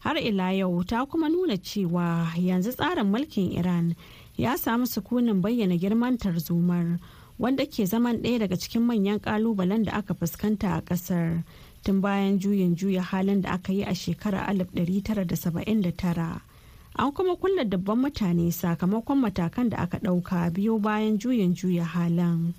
Har 0.00 0.16
ila 0.18 0.50
yau 0.50 0.82
ta 0.82 1.04
kuma 1.06 1.28
nuna 1.28 1.56
cewa 1.56 2.32
yanzu 2.36 2.72
tsarin 2.74 3.06
mulkin 3.06 3.52
iran 3.54 3.94
ya 4.36 4.56
samu 4.56 4.86
sukunin 4.86 5.42
bayyana 5.42 5.78
girman 5.78 6.18
tarzomar 6.18 6.98
wanda 7.38 7.66
ke 7.66 7.86
zaman 7.86 8.18
ɗaya 8.22 8.38
daga 8.38 8.56
cikin 8.56 8.82
manyan 8.82 9.20
ƙalubalen 9.20 9.84
da 9.84 9.92
aka 9.92 10.14
fuskanta 10.14 10.74
a 10.78 10.82
ƙasar. 10.82 11.44
Tun 11.82 12.00
bayan 12.00 12.38
juyin 12.38 12.76
juya 12.76 13.02
halin 13.02 13.42
da 13.42 13.50
aka 13.58 13.72
yi 13.72 13.82
a 13.84 13.94
shekarar 13.94 14.46
1979 14.54 16.40
an 16.96 17.12
kuma 17.12 17.36
kulla 17.36 17.64
dabban 17.64 17.98
mutane 17.98 18.52
sakamakon 18.52 19.18
matakan 19.18 19.68
da 19.70 19.76
aka 19.78 19.98
ɗauka 19.98 20.50
biyo 20.54 20.78
bayan 20.78 21.18
juyin 21.18 21.54
juya 21.54 21.84
halin 21.84 22.54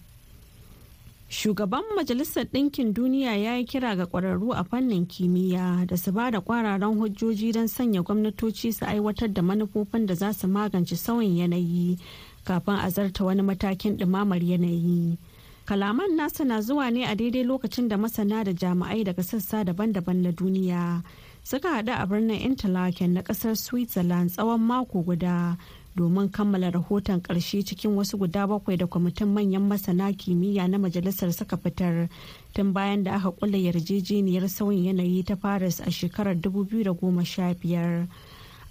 shugaban 1.29 1.83
majalisar 1.95 2.45
ɗinkin 2.45 2.93
duniya 2.93 3.35
ya 3.35 3.55
yi 3.57 3.65
kira 3.65 3.95
ga 3.95 4.05
ƙwararru 4.05 4.53
a 4.53 4.63
fannin 4.63 5.05
kimiyya 5.07 5.85
da 5.87 5.95
su 5.97 6.11
ba 6.11 6.31
da 6.31 6.39
ƙwararan 6.41 6.97
hujjoji 6.99 7.51
don 7.53 7.67
sanya 7.67 8.01
gwamnatoci 8.03 8.73
su 8.73 8.85
aiwatar 8.85 9.33
da 9.33 9.41
manufofin 9.41 10.05
da 10.05 10.13
za 10.15 10.33
su 10.33 10.47
magance 10.47 10.95
sauyin 10.95 11.37
yanayi 11.37 11.97
kafin 12.45 12.75
a 12.75 12.89
zarta 12.89 13.23
wani 13.25 13.41
matakin 13.41 13.97
ɗumamar 13.97 14.43
yanayi. 14.43 15.17
Kalaman 15.65 16.15
nasa 16.15 16.43
na 16.46 16.62
zuwa 16.62 16.91
ne 16.91 17.05
a 17.05 17.15
daidai 17.15 17.43
lokacin 17.43 17.88
da 17.88 17.98
masana 17.98 18.43
da 18.43 18.51
jami'ai 18.53 19.03
daga 19.03 19.24
sassa 19.24 19.63
daban-daban 19.63 20.20
na 20.22 20.32
duniya 20.32 21.03
suka 21.43 21.70
haɗu 21.70 21.91
a 21.96 22.05
birnin 22.05 22.41
interlaken 22.41 23.13
na 23.13 23.22
ƙasar 23.22 23.55
switzerland 23.55 24.29
tsawon 24.32 24.60
mako 24.62 25.03
guda 25.03 25.58
domin 25.96 26.29
kammala 26.32 26.72
rahoton 26.72 27.22
ƙarshe 27.22 27.63
cikin 27.63 27.96
wasu 27.96 28.17
guda 28.17 28.48
bakwai 28.48 28.77
da 28.77 28.88
kwamitin 28.88 29.27
manyan 29.32 29.63
masana 29.67 30.12
kimiyya 30.13 30.67
na 30.67 30.77
majalisar 30.77 31.32
suka 31.34 31.55
fitar 31.58 32.10
tun 32.53 32.74
bayan 32.74 33.03
da 33.03 33.15
aka 33.15 33.32
kula 33.32 33.58
yarjejeniyar 33.58 34.50
sauyin 34.50 34.86
yanayi 34.91 35.24
ta 35.24 35.36
paris 35.36 35.79
a 35.79 35.91
shekarar 35.91 36.36
2015 36.36 38.08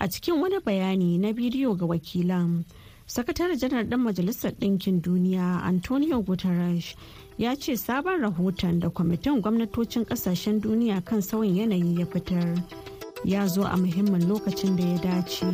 a 0.00 0.08
cikin 0.08 0.40
wani 0.42 0.58
bayani 0.60 1.18
na 1.18 1.32
bidiyo 1.32 1.72
ga 1.78 1.86
wakilan 1.86 2.64
sakataren 3.14 3.58
janar 3.60 3.84
ɗan 3.84 4.00
majalisar 4.00 4.52
ɗinkin 4.60 5.02
duniya 5.02 5.60
antonio 5.68 6.22
guterres 6.22 6.94
ya 7.38 7.54
ce 7.56 7.76
sabon 7.76 8.20
rahoton 8.24 8.80
da 8.80 8.88
kwamitin 8.88 9.40
gwamnatocin 9.42 10.04
ƙasashen 10.08 10.60
duniya 10.60 11.04
kan 11.04 11.20
sauyin 11.20 11.56
yanayi 11.56 11.98
ya 12.00 12.06
fitar 12.06 12.56
ya 13.24 13.46
zo 13.46 13.62
a 13.68 13.76
muhimmin 13.76 14.24
lokacin 14.28 14.76
da 14.76 14.84
ya 14.84 14.98
dace. 14.98 15.44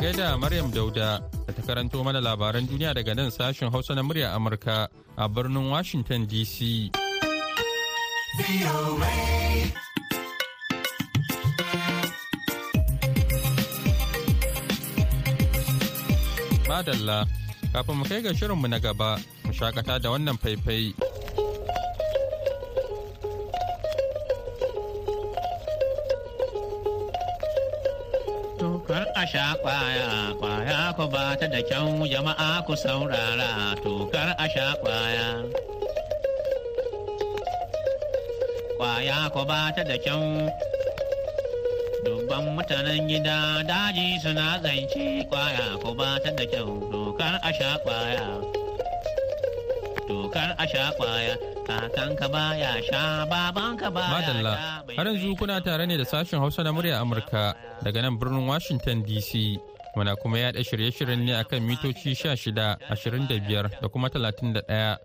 Gaida 0.00 0.38
maryam 0.40 0.70
dauda 0.72 1.20
da 1.46 1.52
ta 1.52 1.62
karanto 1.62 2.00
mana 2.04 2.20
labaran 2.24 2.64
duniya 2.66 2.94
daga 2.96 3.14
nan 3.14 3.28
sashen 3.30 3.68
hausa 3.70 3.94
na 3.94 4.02
murya 4.02 4.32
amurka 4.32 4.88
a 5.16 5.28
birnin 5.28 5.68
washington 5.68 6.24
dc 6.26 6.88
Madalla, 16.68 17.26
kafin 17.72 17.94
mu 17.98 18.04
kai 18.08 18.20
ga 18.24 18.32
shirinmu 18.32 18.66
na 18.68 18.78
gaba, 18.78 19.20
mu 19.44 19.52
shakata 19.52 20.00
da 20.02 20.08
wannan 20.12 20.36
faifai. 20.42 20.94
Tokar 28.58 29.06
a 29.16 29.26
sha 29.26 29.56
ƙwaya, 29.62 30.34
ƙwaya 30.40 30.94
ku 30.96 31.04
ba 31.08 31.36
ta 31.38 31.46
da 31.46 31.60
kyau 31.62 32.06
jama'a 32.06 32.64
ku 32.66 32.72
saurara, 32.76 33.74
tokar 33.82 34.34
a 34.38 34.46
sha 34.48 34.74
ƙwaya. 34.82 35.28
Kwaya 38.78 39.30
ku 39.32 39.44
ba 39.44 39.72
ta 39.76 39.82
da 39.84 39.96
kyau 39.98 40.48
dubban 42.34 42.54
mutanen 42.56 43.06
gida 43.08 43.62
daji 43.62 44.18
suna 44.22 44.58
zance 44.62 45.22
ƙwaya 45.30 45.78
ko 45.82 45.94
ba 45.94 46.18
ta 46.18 46.30
da 46.34 46.42
kyau 46.46 46.90
dokar 46.90 47.38
a 47.42 47.50
sha 47.54 47.78
ƙwaya. 47.86 48.26
Dokar 50.08 50.54
a 50.58 50.66
sha 50.66 50.90
ƙwaya 50.98 51.36
kakanka 51.66 52.26
ba 52.28 52.54
ya 52.58 52.82
sha 52.82 53.26
babanka 53.26 53.86
ba 53.90 54.00
ya 54.00 54.10
Madalla, 54.18 54.54
sha 54.90 54.96
har 54.98 55.06
yanzu 55.06 55.36
kuna 55.38 55.60
tare 55.60 55.86
ne 55.86 55.96
da 55.96 56.04
sashen 56.04 56.40
Hausa 56.40 56.62
na 56.64 56.72
murya 56.72 56.98
Amurka 57.00 57.54
daga 57.82 58.02
nan 58.02 58.18
birnin 58.18 58.46
Washington 58.46 59.02
DC. 59.04 59.58
Muna 59.96 60.16
kuma 60.18 60.38
yaɗa 60.38 60.58
shirye-shiryen 60.66 61.22
ne 61.24 61.32
akan 61.38 61.62
mitoci 61.62 62.14
16, 62.18 62.50
25 62.90 63.80
da 63.80 63.88
kuma 63.88 64.08
31 64.10 64.98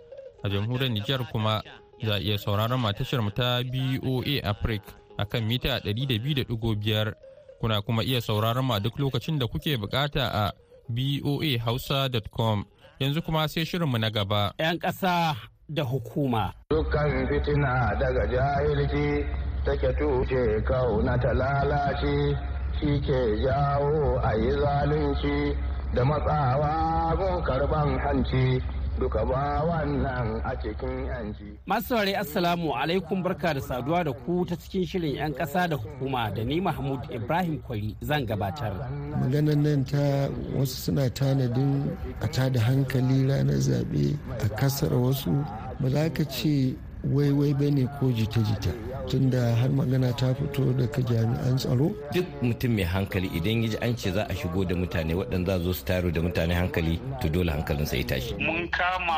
a 0.43 0.49
jamhuriyar 0.49 0.89
Nijar 0.89 1.21
kuma 1.31 1.61
za 2.03 2.15
a 2.15 2.19
iya 2.19 2.37
sauraron 2.41 2.81
matashar 2.81 3.21
mu 3.21 3.29
ta 3.29 3.61
BOA 3.61 4.41
Africa. 4.43 4.97
Akan 5.19 5.43
mita 5.43 5.79
200.5 5.83 7.13
kuna 7.59 7.81
kuma 7.83 8.03
iya 8.03 8.21
sauraron 8.23 8.63
ma 8.65 8.79
duk 8.79 8.95
lokacin 8.99 9.39
da 9.39 9.47
kuke 9.47 9.75
buƙata 9.77 10.23
a 10.31 10.51
boahausa.com 10.89 12.65
yanzu 12.99 13.21
kuma 13.21 13.47
sai 13.47 13.65
shirinmu 13.65 13.97
na 13.99 14.09
gaba. 14.09 14.53
'yan 14.59 14.79
ƙasa 14.79 15.35
da 15.69 15.83
hukuma. 15.83 16.53
Dukkan 16.71 17.27
fitina 17.27 17.93
daga 17.99 18.25
jahilci 18.31 19.27
take 19.65 19.91
tuce 19.99 20.63
ƙauna 20.65 21.19
ta 21.21 21.33
lalace 21.35 22.37
shi 22.79 22.99
ke 23.03 23.19
jawo 23.43 24.19
a 24.23 24.31
yi 24.39 24.51
zalunci 24.55 25.55
da 25.93 26.03
matsawa 26.05 27.15
gun 27.17 27.43
karɓan 27.43 27.99
hanci 27.99 28.61
duka 28.99 29.25
ba 29.25 29.63
wannan 29.69 30.41
a 30.43 30.55
cikin 30.61 31.05
yanci. 31.07 31.47
Masu 31.65 31.87
saurari 31.87 32.15
Assalamu 32.15 32.75
alaikum 32.75 33.23
barka 33.23 33.53
da 33.53 33.61
saduwa 33.61 34.03
da 34.05 34.11
ku 34.13 34.45
ta 34.45 34.55
cikin 34.55 34.85
shirin 34.85 35.15
'yan 35.15 35.33
ƙasa 35.33 35.69
da 35.69 35.75
hukuma 35.77 36.29
da 36.35 36.43
ni 36.43 36.59
Mahmud 36.61 36.99
Ibrahim 37.11 37.59
Kwari 37.63 37.95
zan 38.01 38.25
gabatar. 38.27 38.73
maganan 39.21 39.63
nan 39.63 39.85
ta 39.85 40.29
wasu 40.57 40.75
suna 40.83 41.09
tanadin 41.09 41.73
a 42.21 42.27
tada 42.27 42.59
hankali 42.59 43.23
ranar 43.29 43.59
zaɓe 43.67 44.17
a 44.43 44.47
ƙasar 44.59 44.91
wasu 44.91 45.31
ba 45.79 45.89
za 45.89 46.09
ka 46.09 46.23
ce 46.25 46.75
waiwai 47.03 47.53
ba 47.53 47.67
ne 47.71 47.85
ko 47.99 48.11
jita-jita. 48.11 48.71
Tunda 49.09 49.55
har 49.55 49.69
magana 49.69 50.11
ta 50.17 50.33
fito 50.33 50.73
daga 50.73 51.01
jami'an 51.01 51.55
tsaro. 51.57 51.91
Duk 52.13 52.25
mutum 52.41 52.71
mai 52.75 52.83
hankali 52.83 53.27
idan 53.33 53.63
ya 53.63 53.69
ji 53.69 53.77
an 53.81 53.95
ce 53.97 54.11
za 54.11 54.23
a 54.29 54.33
shigo 54.35 54.63
da 54.67 54.75
mutane 54.75 55.13
waɗanda 55.15 55.57
za 55.57 55.63
zo 55.63 55.73
su 55.73 55.83
taro 55.85 56.11
da 56.11 56.21
mutane 56.21 56.53
hankali 56.53 56.99
to 57.21 57.29
dole 57.29 57.51
hankalinsa 57.51 57.97
ya 57.97 58.03
tashi. 58.03 58.35
Mun 58.39 58.67
kama 58.69 59.17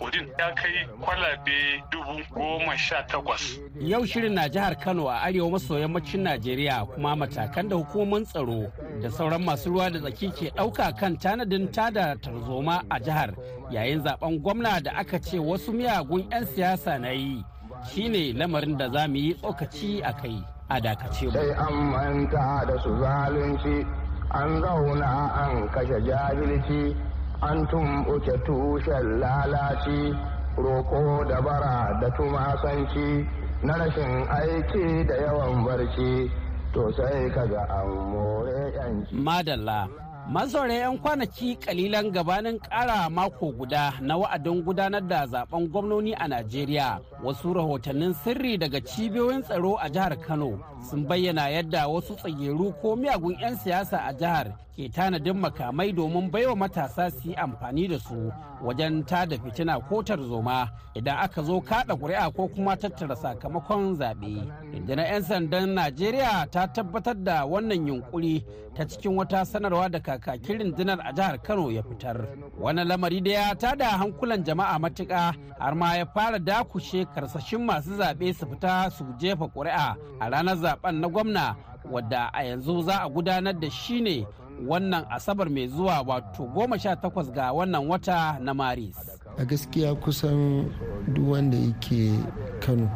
kodin 0.00 0.26
ya 0.38 0.48
kai 0.54 0.86
kwalabe 1.00 1.82
dubu 1.90 2.24
goma 2.34 2.78
sha 2.78 3.02
takwas. 3.02 3.60
Yau 3.80 4.06
shirin 4.06 4.32
na 4.34 4.48
jihar 4.48 4.74
Kano 4.80 5.08
a 5.08 5.20
arewa 5.20 5.50
maso 5.50 5.74
yammacin 5.78 6.22
Najeriya 6.24 6.86
kuma 6.94 7.16
matakan 7.16 7.68
da 7.68 7.76
hukumomin 7.76 8.24
tsaro 8.24 8.72
da 9.02 9.10
sauran 9.10 9.44
masu 9.44 9.70
ruwa 9.70 9.90
da 9.92 9.98
tsaki 10.00 10.30
ke 10.32 10.50
ɗauka 10.56 10.96
kan 10.98 11.16
tanadin 11.18 11.68
tada 11.72 12.16
tarzoma 12.16 12.82
a 12.90 12.98
jihar 13.00 13.34
yayin 13.70 14.00
zaɓen 14.02 14.40
gwamna 14.42 14.80
da 14.80 14.90
aka 14.96 15.18
ce 15.20 15.38
wasu 15.38 15.72
miyagun 15.72 16.24
'yan 16.30 16.46
siyasa 16.46 16.98
na 16.98 17.10
yi 17.12 17.44
shine 17.92 18.32
lamarin 18.32 18.76
da 18.78 18.88
za 18.88 19.08
mu 19.08 19.16
yi 19.16 19.34
tsokaci 19.34 20.00
a 20.02 20.12
kai 20.12 20.40
a 20.68 20.80
dakace 20.80 21.26
mu. 21.26 21.32
Sai 21.32 21.50
an 21.52 21.74
manta 21.92 22.64
da 22.66 22.78
su 22.82 22.88
zalunci 22.96 23.84
an 24.32 24.62
zauna 24.62 25.12
an 25.44 25.68
kashe 25.68 26.00
jahilci 26.06 26.96
an 27.42 27.66
tumɓuke 27.70 28.34
tushen 28.46 29.18
lalaci 29.20 30.12
roko 30.56 31.24
da 31.28 31.40
bara 31.40 31.98
da 32.00 32.08
tumasanci 32.10 33.26
na 33.62 33.74
rashin 33.76 34.26
aiki 34.28 35.04
da 35.08 35.14
yawan 35.14 35.64
barci 35.64 36.30
to 36.72 36.92
sai 36.96 37.30
kaga 37.34 37.62
an 37.70 37.88
more 38.12 38.72
yanci. 38.76 39.14
Madalla. 39.14 39.88
Mazaure 40.30 40.74
'yan 40.78 40.98
kwanaki 40.98 41.56
kalilan 41.56 42.10
gabanin 42.12 42.58
kara 42.60 43.10
mako 43.10 43.50
guda 43.52 43.94
na 44.00 44.14
wa'adin 44.16 44.62
gudanar 44.62 45.02
da 45.02 45.26
zaɓen 45.26 45.66
gwamnoni 45.68 46.12
a 46.14 46.28
Najeriya. 46.28 47.00
Wasu 47.24 47.54
rahotannin 47.54 48.14
sirri 48.14 48.56
daga 48.58 48.80
cibiyoyin 48.80 49.42
tsaro 49.42 49.74
a 49.80 49.88
jihar 49.90 50.14
Kano 50.20 50.60
sun 50.90 51.02
bayyana 51.08 51.48
yadda 51.50 51.88
wasu 51.88 52.14
tsageru 52.14 52.70
ko 52.82 52.94
miyagun 52.96 53.34
'yan 53.40 53.56
siyasa 53.58 53.98
a 54.06 54.12
jihar 54.14 54.54
ke 54.80 54.88
tanadin 54.88 55.36
makamai 55.36 55.92
domin 55.92 56.30
baiwa 56.30 56.56
matasa 56.56 57.10
su 57.10 57.28
yi 57.28 57.34
amfani 57.34 57.88
da 57.88 57.98
su 57.98 58.32
wajen 58.64 59.04
tada 59.04 59.36
fitina 59.38 59.78
ko 59.88 60.02
tarzoma 60.02 60.68
idan 60.94 61.16
aka 61.20 61.42
zo 61.42 61.60
kada 61.60 61.94
ƙuri'a 61.94 62.32
ko 62.34 62.48
kuma 62.48 62.76
tattara 62.76 63.16
sakamakon 63.16 63.96
zaɓe. 64.00 64.48
Rundunar 64.72 65.04
'yan 65.06 65.22
sandan 65.22 65.74
Najeriya 65.74 66.50
ta 66.50 66.66
tabbatar 66.66 67.14
da 67.24 67.44
wannan 67.44 67.86
yunkuri 67.88 68.42
ta 68.74 68.84
cikin 68.88 69.16
wata 69.16 69.44
sanarwa 69.44 69.90
da 69.90 69.98
kakakin 70.00 70.58
rundunar 70.60 70.98
a 71.04 71.12
jihar 71.12 71.42
Kano 71.42 71.68
ya 71.70 71.82
fitar. 71.82 72.16
Wani 72.58 72.84
lamari 72.84 73.20
da 73.20 73.30
ya 73.30 73.54
tada 73.54 73.84
hankulan 74.00 74.44
jama'a 74.44 74.78
matuƙa 74.80 75.34
har 75.58 75.74
ma 75.74 75.94
ya 75.96 76.04
fara 76.06 76.38
dakushe 76.38 77.04
karsashin 77.14 77.60
masu 77.66 77.96
zaɓe 78.00 78.32
su 78.34 78.46
fita 78.46 78.90
su 78.90 79.04
jefa 79.18 79.44
ƙuri'a 79.48 79.96
a 80.20 80.30
ranar 80.30 80.56
zaɓen 80.56 81.00
na 81.00 81.08
gwamna 81.08 81.56
wadda 81.84 82.30
a 82.32 82.44
yanzu 82.44 82.82
za 82.82 83.02
a 83.02 83.08
gudanar 83.08 83.58
da 83.60 83.70
shi 83.70 84.00
ne 84.00 84.26
wannan 84.66 85.04
asabar 85.10 85.50
mai 85.50 85.68
zuwa 85.68 86.02
wato 86.02 86.44
goma 86.44 86.78
sha 86.78 86.96
takwas 86.96 87.30
ga 87.32 87.52
wannan 87.52 87.86
wata 87.88 88.38
na 88.40 88.54
maris. 88.54 88.96
A 89.38 89.44
gaskiya 89.44 89.94
kusan 89.94 90.68
duk 91.14 91.28
wanda 91.32 91.56
yake 91.56 92.12
kano 92.60 92.90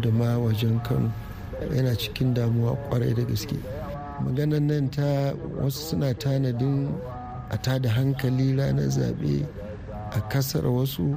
da 0.00 0.10
ma 0.10 0.38
wajen 0.38 0.80
kano 0.82 1.10
yana 1.76 1.94
cikin 1.96 2.34
damuwa 2.34 2.76
ƙwarai 2.90 3.14
da 3.14 3.22
gaske. 3.22 3.56
Maganan 4.24 4.66
nan 4.66 4.90
ta 4.90 5.32
wasu 5.62 5.80
suna 5.90 6.14
tanadin 6.14 6.88
a 7.50 7.56
tada 7.58 7.88
hankali 7.88 8.56
ranar 8.56 8.88
zaɓe 8.88 9.46
a 10.12 10.20
ƙasar 10.28 10.64
wasu. 10.66 11.16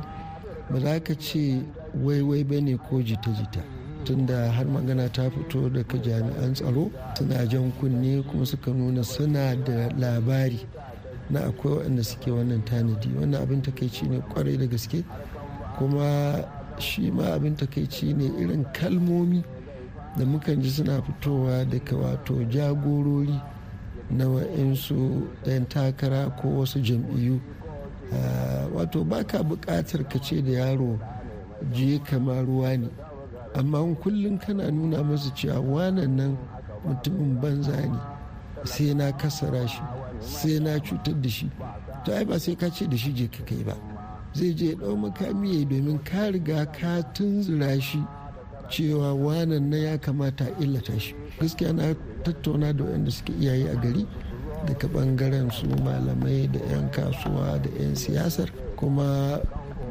Ba 0.72 0.80
za 0.80 1.00
ka 1.00 1.14
ce 1.16 1.62
waiwai 2.04 2.44
ba 2.44 2.62
ne 2.62 2.78
ko 2.78 3.02
jita-jita. 3.04 3.73
Tunda 4.06 4.52
har 4.52 4.66
magana 4.66 5.10
ta 5.10 5.30
fito 5.30 5.70
daga 5.70 5.98
jami'an 5.98 6.54
tsaro 6.54 6.92
suna 7.18 7.46
jan 7.48 7.72
kunne 7.80 8.24
kuma 8.30 8.46
suka 8.46 8.72
nuna 8.72 9.04
suna 9.04 9.56
da 9.56 9.90
labari 9.98 10.60
na 11.30 11.40
akwai 11.48 11.74
waɗanda 11.78 12.04
suke 12.04 12.30
wannan 12.32 12.62
tanadi. 12.66 13.10
Wannan 13.16 13.42
abin 13.42 13.62
takaici 13.62 14.08
ne 14.10 14.20
ƙwarai 14.20 14.58
da 14.60 14.66
gaske. 14.68 15.04
Kuma 15.78 16.44
shi 16.80 17.10
ma 17.12 17.34
abin 17.36 17.56
takaici 17.56 18.14
ne 18.14 18.26
irin 18.42 18.66
kalmomi 18.74 19.44
da 20.18 20.26
mukan 20.26 20.62
ji 20.62 20.70
suna 20.70 21.02
fitowa 21.02 21.64
daga 21.66 21.96
wato 21.96 22.44
jagorori 22.52 23.40
na 24.12 24.26
wa'insu 24.28 25.26
'yan 25.48 25.66
takara 25.68 26.30
ko 26.42 26.60
wasu 26.62 26.80
jam'iyyu. 26.84 27.40
Wato 28.76 29.04
baka 29.08 29.42
buƙatar 29.44 30.04
ka 30.10 30.20
ce 30.20 30.42
da 30.44 30.52
yaro 30.52 31.00
je 31.72 32.00
kamar 32.04 32.46
ruwa 32.46 32.78
ne. 32.78 32.90
Amma 33.56 33.96
kullum 34.02 34.38
kana 34.40 34.72
nuna 34.72 35.04
masa 35.04 35.30
cewa 35.36 35.60
wanan 35.62 36.16
nan 36.18 36.38
mutumin 36.86 37.40
banza 37.42 37.76
ne 37.76 38.00
sai 38.64 38.94
na 38.94 39.12
kasara 39.12 39.68
shi 39.68 39.82
sai 40.20 40.60
na 40.60 40.80
cutar 40.80 41.16
da 41.22 41.30
shi. 41.30 41.50
To 42.06 42.12
ai 42.16 42.24
ba 42.26 42.40
sai 42.40 42.56
ka 42.56 42.70
ce 42.70 42.88
da 42.88 42.96
shi 42.98 43.12
je 43.14 43.28
ka 43.28 43.44
kai 43.44 43.64
ba. 43.64 43.76
Zai 44.34 44.54
je 44.56 44.74
ɗau 44.76 44.96
makami 44.98 45.60
ya 45.60 45.66
domin 45.66 46.00
ka 46.04 46.32
riga 46.32 46.66
ka 46.66 47.02
tunzura 47.14 47.80
shi 47.80 48.00
cewa 48.70 49.14
wanan 49.14 49.70
nan 49.70 49.80
ya 49.82 49.98
kamata 49.98 50.46
illata 50.60 50.98
shi. 51.00 51.14
Gaskiya 51.40 51.74
na 51.74 51.94
tattauna 52.24 52.74
da 52.74 52.84
wanda 52.84 53.12
suke 53.12 53.34
iyaye 53.40 53.68
a 53.70 53.76
gari 53.76 54.08
daga 54.66 54.88
ɓangaren 54.88 55.52
su 55.52 55.68
malamai 55.84 56.48
da 56.52 56.60
'yan 56.72 56.90
kasuwa 56.92 57.60
da 57.62 57.70
'yan 57.80 57.96
siyasar 57.96 58.50
kuma 58.80 59.40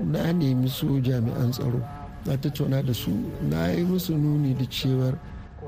na 0.04 0.32
nemi 0.32 0.68
su 0.68 0.98
jami'an 1.00 1.50
tsaro. 1.52 1.80
Na 2.26 2.36
tattauna 2.36 2.82
da 2.82 2.94
su 2.94 3.10
na 3.50 3.68
yi 3.68 3.84
musu 3.84 4.16
nuni 4.16 4.54
da 4.54 4.64
cewar 4.66 5.18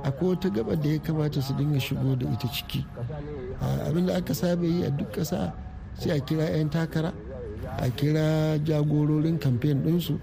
akwai 0.04 0.30
wata 0.30 0.48
gaba 0.50 0.76
da 0.76 0.88
ya 0.88 0.98
kamata 0.98 1.40
su 1.42 1.52
dinga 1.54 1.80
shigo 1.80 2.16
da 2.16 2.26
ita 2.32 2.48
ciki. 2.48 2.84
Abinda 3.86 4.16
aka 4.16 4.34
saba 4.34 4.64
yi 4.66 4.84
a 4.84 4.90
duk 4.90 5.12
ƙasa 5.12 5.52
sai 5.98 6.10
a 6.18 6.20
kira 6.20 6.44
'yan 6.50 6.68
takara 6.70 7.12
a 7.78 7.88
kira 7.90 8.58
jagororin 8.64 9.38
kamfen 9.38 9.82
ɗinsu 9.82 10.18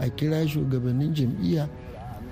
a 0.00 0.08
kira 0.08 0.46
shugabannin 0.46 1.14
jam'iyya. 1.14 1.68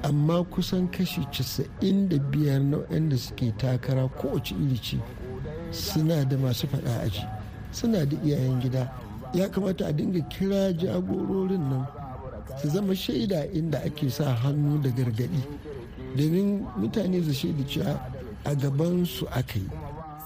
Amma 0.02 0.42
kusan 0.44 0.88
kashi 0.90 1.20
95 1.30 2.58
na 2.70 2.76
waɗanda 2.78 3.16
suke 3.16 3.52
takara 3.58 4.08
kowace 4.08 4.54
iri 4.54 4.78
ce 4.80 4.96
suna 5.70 6.24
da 6.24 6.36
masu 6.36 6.66
faɗa 6.66 7.00
aji 7.04 7.24
suna 7.70 8.04
da 8.06 8.16
iyayen 8.24 8.60
gida. 8.60 8.90
Ya 9.34 9.48
kamata 9.48 9.86
a 9.86 9.92
dinga 9.92 10.20
kira 10.28 10.72
jagororin 10.72 11.68
nan 11.68 11.86
su 12.58 12.68
zama 12.68 12.94
shaida 12.94 13.46
inda 13.52 13.78
ake 13.84 14.10
sa 14.10 14.34
hannu 14.34 14.78
da 14.82 14.90
gargaɗi 14.90 15.42
domin 16.16 16.66
mutane 16.76 17.22
su 17.22 17.32
shaida 17.32 17.64
cewa 17.68 18.00
a 18.44 18.54
gaban 18.54 19.04
su 19.06 19.26
aka 19.28 19.58
yi. 19.58 19.68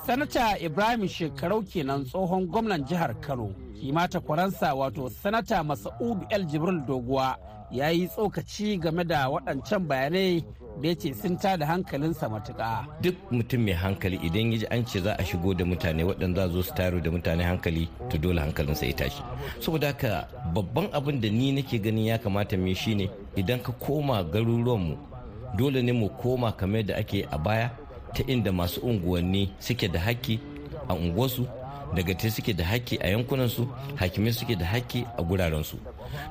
Sanata 0.07 0.59
ibrahim 0.59 1.09
shekarau 1.09 1.63
kenan 1.63 2.05
tsohon 2.05 2.47
gwamnan 2.47 2.85
jihar 2.87 3.15
kano. 3.21 3.55
Kimata 3.81 4.21
kwaransa 4.21 4.75
wato 4.75 5.11
sanata 5.11 5.63
masa'udu 5.65 6.27
el 6.31 6.45
jibril 6.47 6.81
doguwa 6.87 7.37
ya 7.71 7.91
yi 7.91 8.09
tsokaci 8.09 8.79
game 8.79 9.05
da 9.05 9.29
waɗancan 9.29 9.87
bayanai 9.89 10.45
da 10.83 10.89
ya 10.89 10.95
ce 10.95 11.15
sun 11.15 11.37
da 11.41 11.67
hankalinsa 11.67 12.29
matuƙa. 12.29 12.87
Duk 13.01 13.15
mutum 13.31 13.61
mai 13.65 13.73
hankali 13.75 14.17
idan 14.23 14.53
ya 14.53 14.59
ji 14.59 14.67
an 14.71 14.85
ce 14.87 15.01
za 15.01 15.15
a 15.19 15.23
shigo 15.25 15.55
da 15.57 15.65
mutane 15.65 16.03
waɗanda 16.05 16.49
zo 16.51 16.63
su 16.63 16.75
taro 16.75 17.01
da 17.01 17.11
mutane 17.11 17.43
hankali 17.45 17.89
to 18.11 18.19
dole 18.19 18.41
hankalinsa 18.41 18.87
ya 18.87 18.93
tashi. 18.93 19.23
Saboda 19.61 19.87
haka 19.87 20.29
babban 20.55 20.89
abin 20.93 21.21
da 21.21 21.29
ni 21.31 21.53
nake 21.53 21.79
ganin 21.79 22.07
ya 22.07 22.19
kamata 22.19 22.57
mu 22.57 22.75
shine 22.75 23.11
idan 23.37 23.61
ka 23.63 23.73
koma 23.73 24.25
garuruwanmu 24.25 24.97
dole 25.57 25.83
ne 25.83 25.93
mu 25.93 26.09
koma 26.09 26.53
kamar 26.53 26.83
da 26.83 26.95
ake 26.97 27.27
a 27.31 27.39
baya 27.39 27.71
ta 28.15 28.23
inda 28.27 28.53
masu 28.53 28.81
unguwanni 28.81 29.51
suke 29.59 29.89
da 29.89 30.01
haƙƙi 30.01 30.39
a 30.89 30.95
unguwarsu 30.95 31.47
daga 31.95 32.15
te 32.15 32.31
suke 32.31 32.53
da 32.57 32.65
haƙƙi 32.65 32.99
a 33.01 33.09
yankunansu 33.09 33.69
hakimai 33.97 34.33
suke 34.33 34.59
da 34.59 34.65
haƙƙi 34.67 35.07
a 35.19 35.23
gurarensu. 35.23 35.77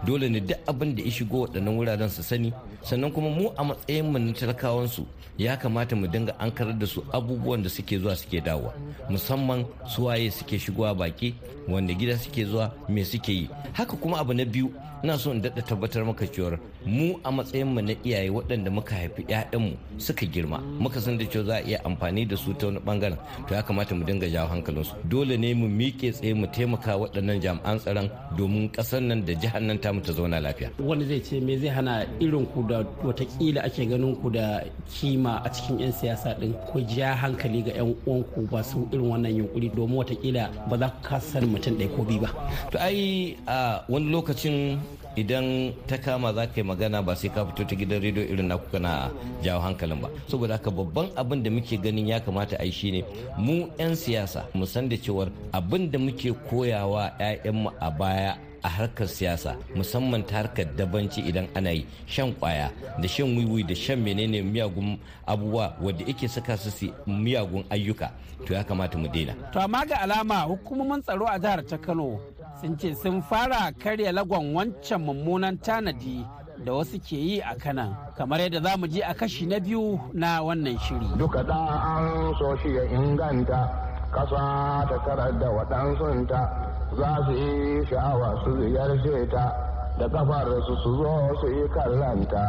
Dole 0.05 0.29
ne 0.29 0.39
duk 0.39 0.57
abin 0.67 0.95
da 0.95 1.03
ya 1.03 1.11
shigo 1.11 1.47
waɗannan 1.47 1.77
wuraren 1.77 2.09
su 2.09 2.21
sani. 2.23 2.53
Sannan 2.83 3.11
kuma 3.13 3.29
mu 3.29 3.49
a 3.57 3.63
matsayin 3.63 4.11
mu 4.11 4.19
na 4.19 4.33
talakawansu 4.33 5.05
ya 5.37 5.55
kamata 5.57 5.95
mu 5.95 6.07
dinga 6.07 6.35
an 6.39 6.51
karar 6.51 6.73
da 6.77 6.85
su 6.85 7.01
abubuwan 7.13 7.63
da 7.63 7.69
suke 7.69 7.97
zuwa 7.99 8.15
suke 8.15 8.41
dawowa. 8.43 8.73
Musamman 9.09 9.65
suwaye 9.87 10.31
suke 10.31 10.59
shigowa 10.59 10.93
baki 10.95 11.33
wanda 11.67 11.93
gida 11.93 12.17
suke 12.17 12.45
zuwa 12.45 12.71
me 12.89 13.03
suke 13.03 13.29
yi. 13.31 13.49
Haka 13.73 13.95
kuma 13.97 14.17
abu 14.19 14.33
na 14.33 14.45
biyu 14.45 14.71
ina 15.03 15.17
so 15.19 15.31
in 15.31 15.41
daɗa 15.41 15.61
tabbatar 15.67 16.05
maka 16.05 16.23
cewar 16.25 16.55
mu 16.85 17.19
a 17.23 17.31
matsayin 17.31 17.67
mu 17.67 17.81
na 17.81 17.91
iyaye 18.05 18.29
waɗanda 18.31 18.71
muka 18.71 18.95
haifi 18.95 19.23
ƴaƴanmu 19.27 19.75
suka 19.97 20.25
girma 20.25 20.59
muka 20.79 21.01
san 21.01 21.17
da 21.17 21.25
cewa 21.25 21.43
za 21.45 21.55
a 21.55 21.61
iya 21.61 21.83
amfani 21.83 22.25
da 22.25 22.37
su 22.37 22.53
ta 22.53 22.67
wani 22.67 22.79
ɓangaren 22.79 23.17
to 23.47 23.53
ya 23.53 23.61
kamata 23.63 23.93
mu 23.95 24.05
dinga 24.05 24.29
jawo 24.31 24.47
hankalinsu. 24.47 24.95
Dole 25.03 25.35
ne 25.37 25.53
mu 25.53 25.67
miƙe 25.67 26.11
tsaye 26.13 26.33
mu 26.33 26.47
taimaka 26.47 26.95
waɗannan 26.95 27.41
jami'an 27.41 27.79
tsaron 27.79 28.09
domin 28.37 28.69
ƙasar 28.71 29.01
nan 29.03 29.25
da 29.25 29.33
jihar 29.33 29.61
nan 29.61 29.77
tamu 29.77 29.99
ta 30.01 30.13
zauna 30.13 30.39
lafiya. 30.39 30.71
Wani 30.79 31.03
zai 31.05 31.19
ce 31.19 31.39
me 31.41 31.57
zai 31.59 31.67
hana 31.67 32.05
irin 32.21 32.45
ku 32.53 32.63
da 32.63 32.83
wataƙila 33.03 33.59
ake 33.65 33.83
ganin 33.89 34.15
ku 34.21 34.29
da 34.31 34.63
kima 34.87 35.41
a 35.43 35.49
cikin 35.51 35.79
'yan 35.79 35.91
siyasa 35.91 36.39
din 36.39 36.53
ku 36.71 36.79
ja 36.87 37.11
hankali 37.15 37.59
ga 37.61 37.75
'yan 37.75 37.91
uwanku 38.07 38.47
ba 38.49 38.63
su 38.63 38.87
irin 38.93 39.11
wannan 39.11 39.35
yunkuri 39.35 39.67
domin 39.75 39.99
wataƙila 39.99 40.47
ba 40.71 40.77
za 40.79 40.87
ku 40.87 40.99
kasa 41.03 41.41
mutum 41.43 41.75
ɗaya 41.75 41.91
ko 41.91 42.03
biyu 42.07 42.21
ba. 42.23 42.29
To 42.71 42.79
ai 42.79 43.35
a 43.47 43.83
wani 43.91 44.07
lokacin 44.09 44.79
idan 45.15 45.73
ta 45.87 45.97
kama 45.97 46.33
za 46.33 46.47
ka 46.47 46.57
yi 46.61 46.63
magana 46.63 47.01
ba 47.01 47.15
sai 47.15 47.29
ka 47.29 47.45
fito 47.45 47.63
ta 47.69 47.75
gidan 47.75 48.01
rediyo 48.01 48.23
irin 48.25 48.47
naku 48.49 48.65
kana 48.73 49.11
jawo 49.43 49.61
hankalin 49.61 50.01
ba. 50.01 50.09
Saboda 50.27 50.57
haka 50.57 50.71
babban 50.71 51.09
abin 51.15 51.43
da 51.43 51.49
muke 51.49 51.77
ganin 51.77 52.07
ya 52.07 52.19
kamata 52.19 52.55
a 52.59 52.65
yi 52.65 52.71
shine 52.71 53.01
mu 53.37 53.69
'yan 53.79 53.95
siyasa 53.95 54.45
mu 54.53 54.65
san 54.65 54.89
da 54.89 54.97
cewar 54.97 55.29
abin 55.53 55.91
da 55.91 55.99
muke 55.99 56.31
koyawa 56.49 57.13
'ya'yanmu 57.19 57.69
a 57.79 57.89
baya 57.91 58.33
a 58.63 58.69
harkar 58.69 59.07
siyasa 59.07 59.55
musamman 59.75 60.23
ta 60.23 60.35
harkar 60.41 60.65
dabanci 60.77 61.21
idan 61.21 61.47
ana 61.55 61.71
yi 61.71 61.85
shan 62.07 62.31
ƙwaya 62.39 62.71
da 63.01 63.07
shan 63.07 63.35
wiwi 63.37 63.63
da 63.67 63.75
shan 63.75 63.99
menene 63.99 64.41
miyagun 64.41 64.97
abubuwa 65.27 65.75
wadda 65.81 66.05
yake 66.07 66.27
saka 66.27 66.57
su 66.57 66.71
miyagun 67.07 67.63
ayyuka 67.69 68.11
to 68.45 68.53
ya 68.53 68.63
kamata 68.63 68.97
mu 68.97 69.07
daina. 69.07 69.33
To 69.51 69.59
amma 69.59 69.85
ga 69.85 70.01
alama 70.01 70.41
hukumomin 70.47 71.01
tsaro 71.03 71.25
a 71.27 71.39
jihar 71.39 71.63
ta 71.67 71.77
kano 71.77 72.19
sun 72.61 72.77
ce 72.77 72.93
sun 72.95 73.21
fara 73.21 73.71
karya 73.81 74.11
lagon 74.11 74.53
wancan 74.55 75.01
mummunan 75.01 75.57
tanadi 75.57 76.25
da 76.65 76.71
wasu 76.73 76.99
ke 76.99 77.17
yi 77.17 77.39
a 77.41 77.55
kanan 77.57 77.95
kamar 78.15 78.39
yadda 78.39 78.61
za 78.63 78.77
mu 78.77 78.87
je 78.87 79.01
a 79.01 79.13
kashi 79.13 79.45
na 79.45 79.59
biyu 79.59 79.99
na 80.13 80.41
wannan 80.41 80.77
shiri. 80.79 81.07
Duka 81.17 81.43
da 81.43 81.57
an 81.97 82.33
so 82.39 82.55
shi 82.61 82.75
ya 82.75 82.83
inganta 82.93 83.67
kasa 84.13 84.85
ta 84.89 84.97
karar 85.05 85.33
da 85.39 85.47
waɗansunta 85.49 86.39
za 86.97 87.09
su 87.25 87.31
yi 87.33 87.85
sha'awa 87.89 88.37
su 88.45 88.51
ziyarce 88.61 89.27
ta 89.31 89.45
da 89.99 90.07
kafar 90.09 90.47
su 90.67 90.75
su 90.83 90.89
zo 91.01 91.35
su 91.41 91.47
yi 91.49 91.67
kallanta 91.73 92.45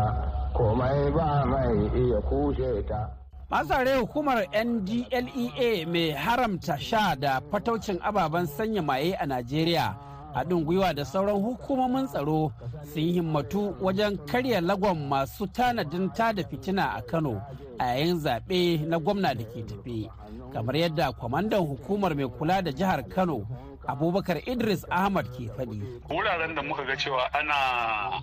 komai 0.53 1.11
ba 1.11 1.45
mai 1.47 1.91
iya 1.97 2.21
kushe 2.29 2.85
ta. 2.87 3.24
Masare 3.51 3.97
hukumar 3.97 4.47
ndlea 4.65 5.87
mai 5.87 6.11
haramta 6.11 6.79
sha 6.79 7.17
da 7.17 7.41
fataucin 7.51 7.99
ababen 8.03 8.47
sanya 8.47 8.83
maye 8.83 9.15
a 9.17 9.27
najeriya 9.27 9.95
haɗin 10.35 10.65
gwiwa 10.65 10.95
da 10.95 11.05
sauran 11.05 11.37
hukumomin 11.43 12.07
tsaro 12.07 12.53
sun 12.95 13.03
himmatu 13.13 13.75
wajen 13.81 14.17
karya 14.19 14.61
lagon 14.61 15.07
masu 15.09 15.47
tanadin 15.47 16.11
tada 16.11 16.45
fitina 16.45 16.95
a 16.95 17.03
kano 17.03 17.43
a 17.79 17.85
yayin 17.87 18.19
zaɓe 18.21 18.87
na 18.89 18.99
gwamna 18.99 19.35
da 19.35 19.45
ke 19.45 19.63
tafe. 19.63 20.11
Kamar 20.53 20.77
yadda 20.77 21.13
kwamandan 21.13 21.61
hukumar 21.67 22.15
mai 22.17 22.27
kula 22.29 22.63
da 22.63 22.73
jihar 22.73 23.03
kano 23.09 23.47
abubakar 23.87 24.39
idris 24.49 24.85
ahmad 24.91 25.27
ke 25.37 25.49
faɗi. 25.57 25.81
wuraren 26.11 26.55
da 26.55 26.63
muka 26.63 26.85
ga 26.85 26.97
cewa 26.97 27.29
ana 27.35 27.55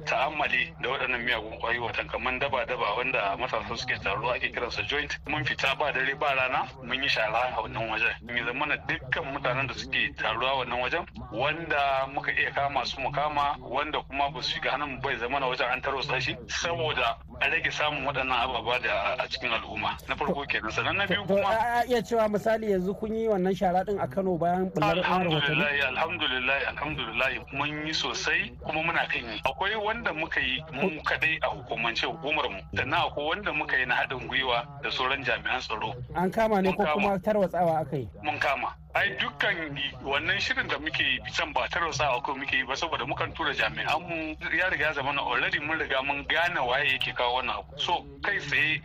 ta'ammali 0.06 0.74
da 0.82 0.90
waɗannan 0.90 1.22
miyagun 1.26 1.60
ƙwayoyi 1.60 1.80
watan 1.80 2.08
kamar 2.08 2.40
daba-daba 2.40 2.96
wanda 2.98 3.38
matasa 3.38 3.78
suke 3.78 3.98
taruwa 4.04 4.36
ake 4.36 4.52
kiransa 4.52 4.82
joint. 4.88 5.18
Mun 5.28 5.44
fita 5.46 5.76
ba 5.78 5.92
dare 5.94 6.16
ba 6.16 6.36
rana 6.36 6.68
mun 6.84 7.02
yi 7.04 7.10
shara 7.10 7.54
a 7.58 7.62
wannan 7.62 7.90
wajen. 7.90 8.14
Mai 8.22 8.44
zamana 8.44 8.78
dukkan 8.88 9.24
mutanen 9.34 9.68
da 9.68 9.74
suke 9.74 10.14
taruwa 10.16 10.58
wannan 10.66 10.80
wajen 10.82 11.06
wanda 11.32 12.08
muka 12.14 12.32
iya 12.32 12.52
kama 12.52 12.86
su 12.86 13.00
mu 13.02 13.12
kama 13.12 13.58
wanda 13.62 14.02
kuma 14.02 14.30
ba 14.32 14.42
su 14.42 14.52
shiga 14.60 14.72
hannun 14.72 15.02
bai 15.02 15.16
zamana 15.18 15.48
wajen 15.48 15.68
an 15.72 15.82
tarwatsa 15.82 16.22
shi. 16.22 16.36
Saboda 16.48 17.18
a 17.42 17.50
rage 17.50 17.72
samun 17.72 18.06
waɗannan 18.06 18.38
ababa 18.38 18.80
da 18.80 19.16
a 19.20 19.28
cikin 19.28 19.52
al'umma. 19.52 19.98
Na 20.08 20.16
farko 20.16 20.46
kenan 20.48 20.72
sannan 20.72 20.98
na 20.98 21.06
biyu 21.08 21.26
kuma 21.26 21.48
a 21.50 21.84
iya 21.88 22.02
cewa 22.02 22.30
misali 22.30 22.72
yanzu 22.72 22.94
kun 23.00 23.16
yi 23.16 23.28
wannan 23.28 23.56
shara 23.56 23.86
din 23.86 24.00
a 24.00 24.08
Kano 24.08 24.38
bayan 24.38 24.70
bullar 24.70 24.98
alhamdulillah 24.98 25.72
alhamdulillah 25.90 26.60
alhamdulillah. 26.70 27.30
Mun 27.54 27.88
yi 27.88 27.94
sosai 27.94 28.52
kuma 28.64 28.84
muna 28.84 29.08
kan 29.10 29.24
yi. 29.26 29.42
Akwai 29.46 29.76
wanda 29.76 30.14
muka 30.14 30.40
yi 30.40 30.62
mu 30.74 31.02
kadai 31.04 31.38
a 31.42 31.48
hukumance 31.50 32.06
hukumar 32.06 32.46
mu. 32.50 32.62
Sannan 32.76 33.10
akwai 33.10 33.26
wanda 33.28 33.54
muka 33.54 33.78
yi 33.78 33.86
na 33.86 33.96
haɗin 33.96 34.28
gwiwa 34.28 34.66
da 34.84 34.90
sauran 34.92 35.24
jami'an 35.24 35.60
tsaro. 35.62 35.94
An 36.16 36.30
kama 36.32 36.62
ne 36.62 36.74
ko 36.74 36.86
kuma 36.94 37.18
tarwatsawa 37.20 37.80
aka 37.82 37.98
yi? 37.98 38.10
Mun 38.24 38.38
kama. 38.40 38.76
Ai 38.94 39.16
dukkan 39.16 39.56
wannan 40.04 40.40
shirin 40.40 40.68
da 40.68 40.78
muke 40.80 41.00
yi 41.04 41.20
can 41.38 41.54
ba 41.54 41.68
tarwatsawa 41.72 42.20
ko 42.24 42.36
muke 42.36 42.56
yi 42.60 42.64
ba 42.68 42.76
saboda 42.76 43.06
mukan 43.08 43.32
tura 43.34 43.54
jami'an 43.56 44.02
mu 44.04 44.36
ya 44.58 44.68
riga 44.70 44.86
ya 44.92 44.94
zama 44.94 45.14
na 45.14 45.22
already 45.24 45.60
mun 45.60 45.80
riga 45.80 46.04
mun 46.04 46.26
gane 46.28 46.60
waye 46.60 46.92
yake 46.92 47.14
kawo 47.16 47.36
wannan 47.40 47.56
abu 47.56 47.72
so 47.80 48.04
kai 48.24 48.38
tsaye 48.40 48.82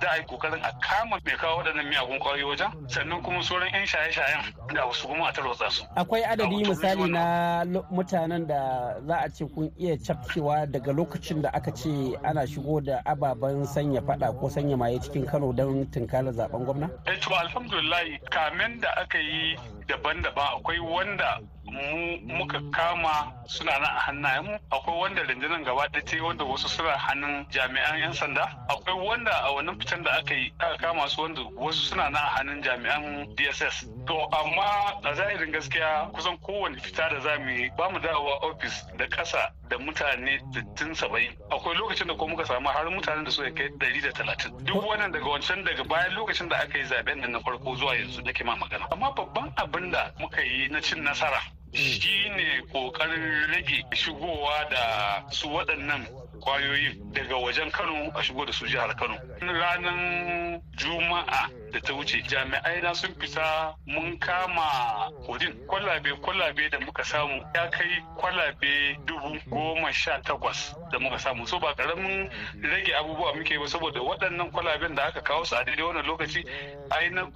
da 0.00 0.10
ai 0.10 0.20
ƙoƙarin 0.26 0.58
a 0.62 0.72
kama 0.82 1.20
mai 1.24 1.36
kawo 1.38 1.62
waɗannan 1.62 1.86
miyagun 1.88 2.18
ƙwayoyi 2.18 2.44
wajen 2.50 2.70
sannan 2.90 3.22
kuma 3.22 3.42
sauran 3.42 3.70
yan 3.72 3.86
shaye-shayen 3.86 4.42
da 4.74 4.86
wasu 4.86 5.06
kuma 5.06 5.28
a 5.28 5.32
tarwatsa 5.32 5.70
su 5.70 5.84
akwai 5.96 6.22
adadi 6.24 6.64
misali 6.66 7.10
na 7.10 7.64
mutanen 7.94 8.46
da 8.46 8.98
za 9.06 9.16
a 9.22 9.28
ce 9.30 9.44
kun 9.46 9.70
iya 9.78 9.96
cafkewa 9.96 10.66
daga 10.66 10.92
lokacin 10.92 11.42
da 11.42 11.50
aka 11.54 11.70
ce 11.70 12.18
ana 12.24 12.42
shigo 12.46 12.80
da 12.82 12.98
ababen 13.06 13.66
sanya 13.66 14.02
fada 14.02 14.32
ko 14.32 14.48
sanya 14.50 14.76
maye 14.76 14.98
cikin 14.98 15.26
kano 15.30 15.52
don 15.52 15.86
tunkalar 15.90 16.34
zaɓen 16.34 16.64
gwamna? 16.66 16.90
eh 17.06 17.14
to 17.20 17.30
alhamdulillah 17.30 18.02
kamen 18.30 18.80
da 18.80 18.88
aka 18.98 19.18
yi 19.18 19.43
daban-daban 19.88 20.48
akwai 20.56 20.78
wanda 20.80 21.40
mu 21.66 22.18
muka 22.38 22.60
kama 22.72 23.32
suna 23.46 23.72
nan 23.78 23.84
a 23.96 24.00
hannayenmu 24.06 24.58
akwai 24.70 24.96
wanda 25.00 25.22
rundunar 25.22 25.62
gaba 25.64 25.88
ɗaya 25.88 26.04
ce 26.06 26.20
wanda 26.20 26.44
wasu 26.44 26.68
suna 26.68 26.96
hannun 26.98 27.46
jami'an 27.50 27.98
'yan 27.98 28.12
sanda. 28.12 28.44
Akwai 28.68 28.94
wanda 29.06 29.30
a 29.44 29.52
wannan 29.52 29.78
fitan 29.80 30.02
da 30.02 30.10
aka 30.18 30.34
yi 30.34 30.52
aka 30.60 30.76
kama 30.78 31.08
su 31.08 31.22
wanda 31.22 31.40
wasu 31.56 31.80
suna 31.90 32.10
nan 32.10 32.16
a 32.22 32.30
hannun 32.38 32.62
jami'an 32.62 33.34
dss 33.36 33.86
to 34.06 34.14
amma 34.32 35.00
a 35.04 35.14
zahirin 35.14 35.52
gaskiya 35.52 36.10
kusan 36.12 36.36
kowane 36.38 36.78
fita 36.80 37.08
da 37.10 37.20
za 37.20 37.38
mu 37.38 37.50
yi 37.50 37.70
ba 37.76 37.90
mu 37.90 37.98
dawowa 37.98 38.38
ofis 38.44 38.84
da 38.96 39.06
ƙasa 39.08 39.52
da 39.68 39.78
mutane 39.78 40.38
60-70 40.52 41.36
akwai 41.50 41.74
lokacin 41.76 42.06
da 42.08 42.14
ko 42.14 42.28
muka 42.28 42.44
samu 42.46 42.68
har 42.68 42.84
mutanen 42.90 43.24
da 43.24 43.30
suka 43.30 43.50
kai 43.54 43.68
130 43.68 44.64
duk 44.64 44.84
wannan 44.84 45.12
daga 45.12 45.24
wancan 45.26 45.64
daga 45.64 45.84
bayan 45.84 46.14
lokacin 46.14 46.48
da 46.48 46.56
aka 46.56 46.78
yi 46.78 46.84
zaɓen 46.84 47.20
nan 47.20 47.32
na 47.32 47.40
farko 47.40 47.74
zuwa 47.76 47.96
yanzu 47.96 48.22
nake 48.22 48.44
ma 48.44 48.56
magana. 48.56 48.86
Amma 48.92 49.12
babban 49.14 49.52
abin 49.56 49.90
da 49.90 50.10
muka 50.18 50.40
yi 50.42 50.68
na 50.68 50.80
cin 50.80 51.02
nasara 51.02 51.40
shi 51.74 52.28
ne 52.36 52.62
ƙoƙarin 52.72 53.50
rage 53.50 53.84
shigowa 53.92 54.70
da 54.70 55.24
su 55.30 55.48
waɗannan 55.48 56.06
ƙwayoyin 56.40 57.12
daga 57.12 57.34
wajen 57.36 57.70
kano 57.72 58.10
a 58.14 58.22
shigo 58.22 58.44
da 58.46 58.52
su 58.52 58.66
jihar 58.66 58.94
kano. 58.96 59.16
Ranar 59.40 60.60
juma'a 60.76 61.50
da 61.74 61.80
ta 61.80 61.92
wuce. 61.92 62.22
Jami'ai 62.22 62.82
na 62.82 62.94
sun 62.94 63.10
fita 63.18 63.74
mun 63.86 64.16
kama 64.18 65.10
kodin 65.26 65.52
kwalabe 65.66 66.10
kwalabe 66.22 66.70
da 66.70 66.78
muka 66.80 67.04
samu 67.04 67.42
ya 67.54 67.68
kai 67.70 68.00
kwalabe 68.16 68.96
dubu 69.06 69.38
goma 69.50 69.92
sha 69.92 70.20
takwas 70.22 70.74
da 70.92 70.98
muka 70.98 71.18
samu. 71.18 71.46
So 71.46 71.58
ba 71.58 71.74
ƙaramin 71.74 72.30
rage 72.62 72.92
abubuwa 72.94 73.34
muke 73.34 73.58
ba 73.58 73.66
saboda 73.68 74.00
waɗannan 74.00 74.50
kwalaben 74.52 74.94
da 74.94 75.04
aka 75.06 75.20
kawo 75.20 75.44
su 75.44 75.56
a 75.56 75.64
daidai 75.64 75.82
wannan 75.84 76.06
lokaci 76.06 76.44
ai 76.90 77.10
na 77.10 77.26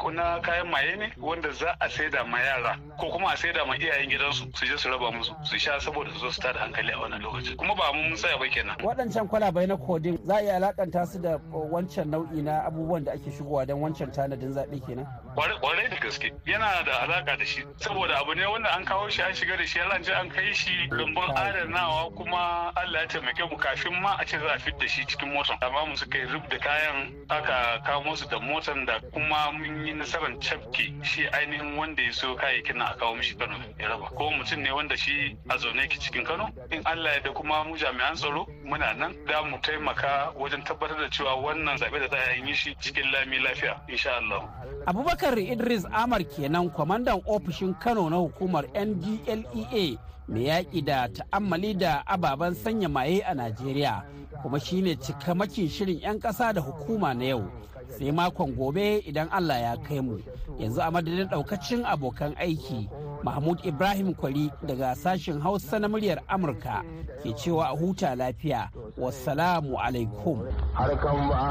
kayan 0.40 0.70
maye 0.70 0.96
ne 0.96 1.12
wanda 1.20 1.51
za 1.53 1.74
a 1.81 1.88
saida 1.90 2.24
ma 2.24 2.38
yara 2.38 2.79
ko 2.98 3.11
kuma 3.11 3.33
a 3.33 3.37
saida 3.37 3.64
ma 3.66 3.74
iyayen 3.74 4.09
gidansu 4.11 4.46
su 4.55 4.66
je 4.66 4.79
su 4.79 4.88
raba 4.88 5.11
musu 5.11 5.35
su 5.42 5.59
sha 5.59 5.81
saboda 5.81 6.11
su 6.12 6.18
zo 6.18 6.31
su 6.31 6.40
tada 6.40 6.61
hankali 6.61 6.92
a 6.92 6.98
wannan 6.98 7.22
lokaci. 7.22 7.57
Kuma 7.57 7.74
ba 7.74 7.92
mun 7.92 8.14
tsaya 8.14 8.38
ba 8.38 8.46
kenan. 8.48 8.77
Waɗancan 8.79 9.29
kwalabai 9.29 9.66
na 9.66 9.77
kodin 9.77 10.18
za 10.24 10.37
a 10.37 10.42
iya 10.42 10.57
alakanta 10.57 11.07
su 11.07 11.18
da 11.18 11.38
wancan 11.53 12.11
nau'i 12.11 12.42
na 12.42 12.62
abubuwan 12.64 13.05
da 13.05 13.12
ake 13.12 13.31
shigowa 13.31 13.66
don 13.66 13.81
wancan 13.83 14.12
tanadin 14.28 14.52
zaɓe 14.52 14.80
kenan. 14.86 15.06
Kwarai 15.34 15.88
da 15.88 15.96
gaske. 15.96 16.30
Yana 16.46 16.84
da 16.84 16.92
alaka 17.02 17.36
da 17.36 17.44
shi. 17.44 17.62
Saboda 17.78 18.18
abu 18.20 18.34
ne 18.34 18.46
wanda 18.46 18.68
an 18.76 18.84
kawo 18.84 19.08
shi 19.10 19.22
an 19.22 19.32
shiga 19.34 19.56
da 19.56 19.64
shi 19.64 19.80
an 19.80 20.02
je 20.02 20.12
an 20.12 20.28
kai 20.30 20.52
shi. 20.52 20.88
Rumbun 20.90 21.30
adanawa 21.34 22.10
kuma 22.14 22.72
Allah 22.76 23.00
ya 23.02 23.06
taimake 23.06 23.50
mu 23.50 23.56
kafin 23.56 24.00
ma 24.02 24.16
a 24.20 24.24
ce 24.26 24.38
za 24.38 24.52
a 24.54 24.58
fit 24.58 24.78
da 24.78 24.86
shi 24.86 25.04
cikin 25.06 25.32
motar. 25.32 25.56
Amma 25.62 25.86
mu 25.86 25.96
suka 25.96 26.18
yi 26.18 26.24
rub 26.26 26.48
da 26.50 26.58
kayan 26.58 27.14
aka 27.30 27.80
kawo 27.86 28.16
su 28.16 28.26
da 28.28 28.38
motar 28.40 28.74
da 28.86 29.00
kuma 29.12 29.52
mun 29.52 29.86
yi 29.86 29.92
nasarar 29.94 30.34
cafke 30.40 30.92
shi 31.04 31.26
ainihin 31.28 31.76
wanda 31.76 32.02
ya 32.02 32.12
so 32.12 32.34
kayayyakin 32.36 32.76
na 32.76 32.86
a 32.92 32.96
kawo 32.96 33.14
mishi 33.16 33.34
Kano 33.38 33.56
ya 33.78 33.88
raba. 33.88 34.08
Ko 34.16 34.30
mutum 34.30 34.62
ne 34.62 34.70
wanda 34.72 34.96
shi 34.96 35.36
a 35.48 35.56
zaune 35.56 35.88
ki 35.88 35.98
cikin 35.98 36.24
Kano. 36.26 36.48
In 36.70 36.82
Allah 36.84 37.14
ya 37.14 37.20
da 37.20 37.32
kuma 37.32 37.64
mu 37.64 37.76
jami'an 37.76 38.14
tsaro 38.16 38.46
muna 38.64 38.92
nan 38.96 39.14
da 39.26 39.42
mu 39.42 39.58
taimaka 39.62 40.32
wajen 40.36 40.62
tabbatar 40.64 40.98
da 40.98 41.08
cewa 41.10 41.34
wannan 41.36 41.78
zaɓe 41.78 41.98
da 42.00 42.08
za 42.08 42.16
a 42.18 42.32
yi 42.44 42.54
shi 42.54 42.74
cikin 42.80 43.10
lami 43.12 43.38
lafiya 43.38 43.80
insha 43.88 44.17
Allah. 44.18 44.42
Abubakar 44.87 45.38
Idris 45.38 45.85
Amar 45.92 46.24
kenan 46.24 46.70
kwamandan 46.70 47.22
ofishin 47.26 47.74
Kano 47.81 48.09
na 48.11 48.16
hukumar 48.16 48.64
NDLEA 48.74 49.98
mai 50.28 50.44
yaƙi 50.44 50.85
da 50.85 51.09
ta'ammali 51.09 51.74
da 51.78 52.02
ababen 52.07 52.54
sanya 52.54 52.88
maye 52.88 53.20
a 53.22 53.35
Najeriya 53.35 54.02
kuma 54.42 54.61
shine 54.61 54.96
cikamakin 54.96 55.68
shirin 55.70 56.00
'yan 56.00 56.18
ƙasa 56.20 56.52
da 56.52 56.61
hukuma 56.61 57.14
na 57.14 57.24
yau. 57.24 57.50
sai 57.88 58.12
makon 58.12 58.52
gobe 58.54 59.00
idan 59.09 59.28
Allah 59.33 59.59
ya 59.61 59.74
kai 59.81 60.00
mu 60.00 60.18
yanzu 60.61 60.81
a 60.81 60.90
madadin 60.90 61.28
daukacin 61.28 61.85
abokan 61.85 62.35
aiki 62.37 62.88
mahmud 63.24 63.59
ibrahim 63.64 64.14
kwari 64.14 64.50
daga 64.62 64.94
sashen 64.94 65.40
hausa 65.40 65.78
na 65.78 65.88
muryar 65.88 66.20
amurka 66.28 66.85
ke 67.22 67.33
cewa 67.35 67.64
a 67.72 67.76
huta 67.76 68.14
lafiya 68.14 68.68
wassalamu 68.98 69.78
alaikum 69.81 70.44
harkan 70.76 71.28
ba 71.28 71.42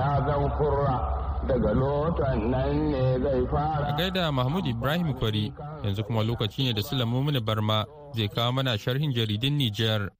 ya 0.00 0.12
zan 0.26 0.44
kurra 0.56 0.96
daga 1.48 1.72
lotan 1.74 2.50
nan 2.50 2.90
ne 2.90 3.04
zai 3.22 3.42
fara 3.50 3.86
a 3.88 3.92
gaida 3.98 4.32
mahmud 4.32 4.66
ibrahim 4.66 5.14
kwari 5.14 5.52
yanzu 5.84 6.02
kuma 6.04 6.22
lokaci 6.22 6.64
ne 6.64 6.72
da 6.72 6.82
sulamu 6.82 7.22
mini 7.24 7.40
barma 7.40 7.84
zai 8.16 8.28
kawo 8.28 8.52
mana 8.52 8.78
sharhin 8.78 9.12
jaridun 9.14 9.54
nijar 9.56 10.10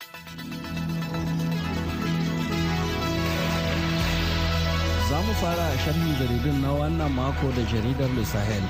za 5.11 5.19
mu 5.23 5.33
fara 5.41 5.67
sharhin 5.85 6.13
jaridun 6.19 6.57
na 6.63 6.71
wannan 6.79 7.13
mako 7.15 7.47
da 7.57 7.63
jaridar 7.73 8.11
Le 8.17 8.25
Sahel 8.27 8.65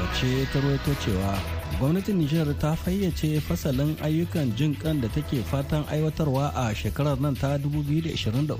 wacce 0.00 0.30
ta 0.52 0.58
rawaito 0.64 0.92
cewa 1.04 1.32
gwamnatin 1.78 2.16
Nijar 2.16 2.48
ta 2.58 2.72
fayyace 2.76 3.40
fasalin 3.44 3.92
ayyukan 4.02 4.56
jin 4.56 4.72
kan 4.74 5.00
da 5.04 5.08
take 5.12 5.44
fatan 5.44 5.84
aiwatarwa 5.92 6.48
a 6.56 6.72
shekarar 6.74 7.20
nan 7.20 7.36
ta 7.36 7.54
2023 7.60 8.56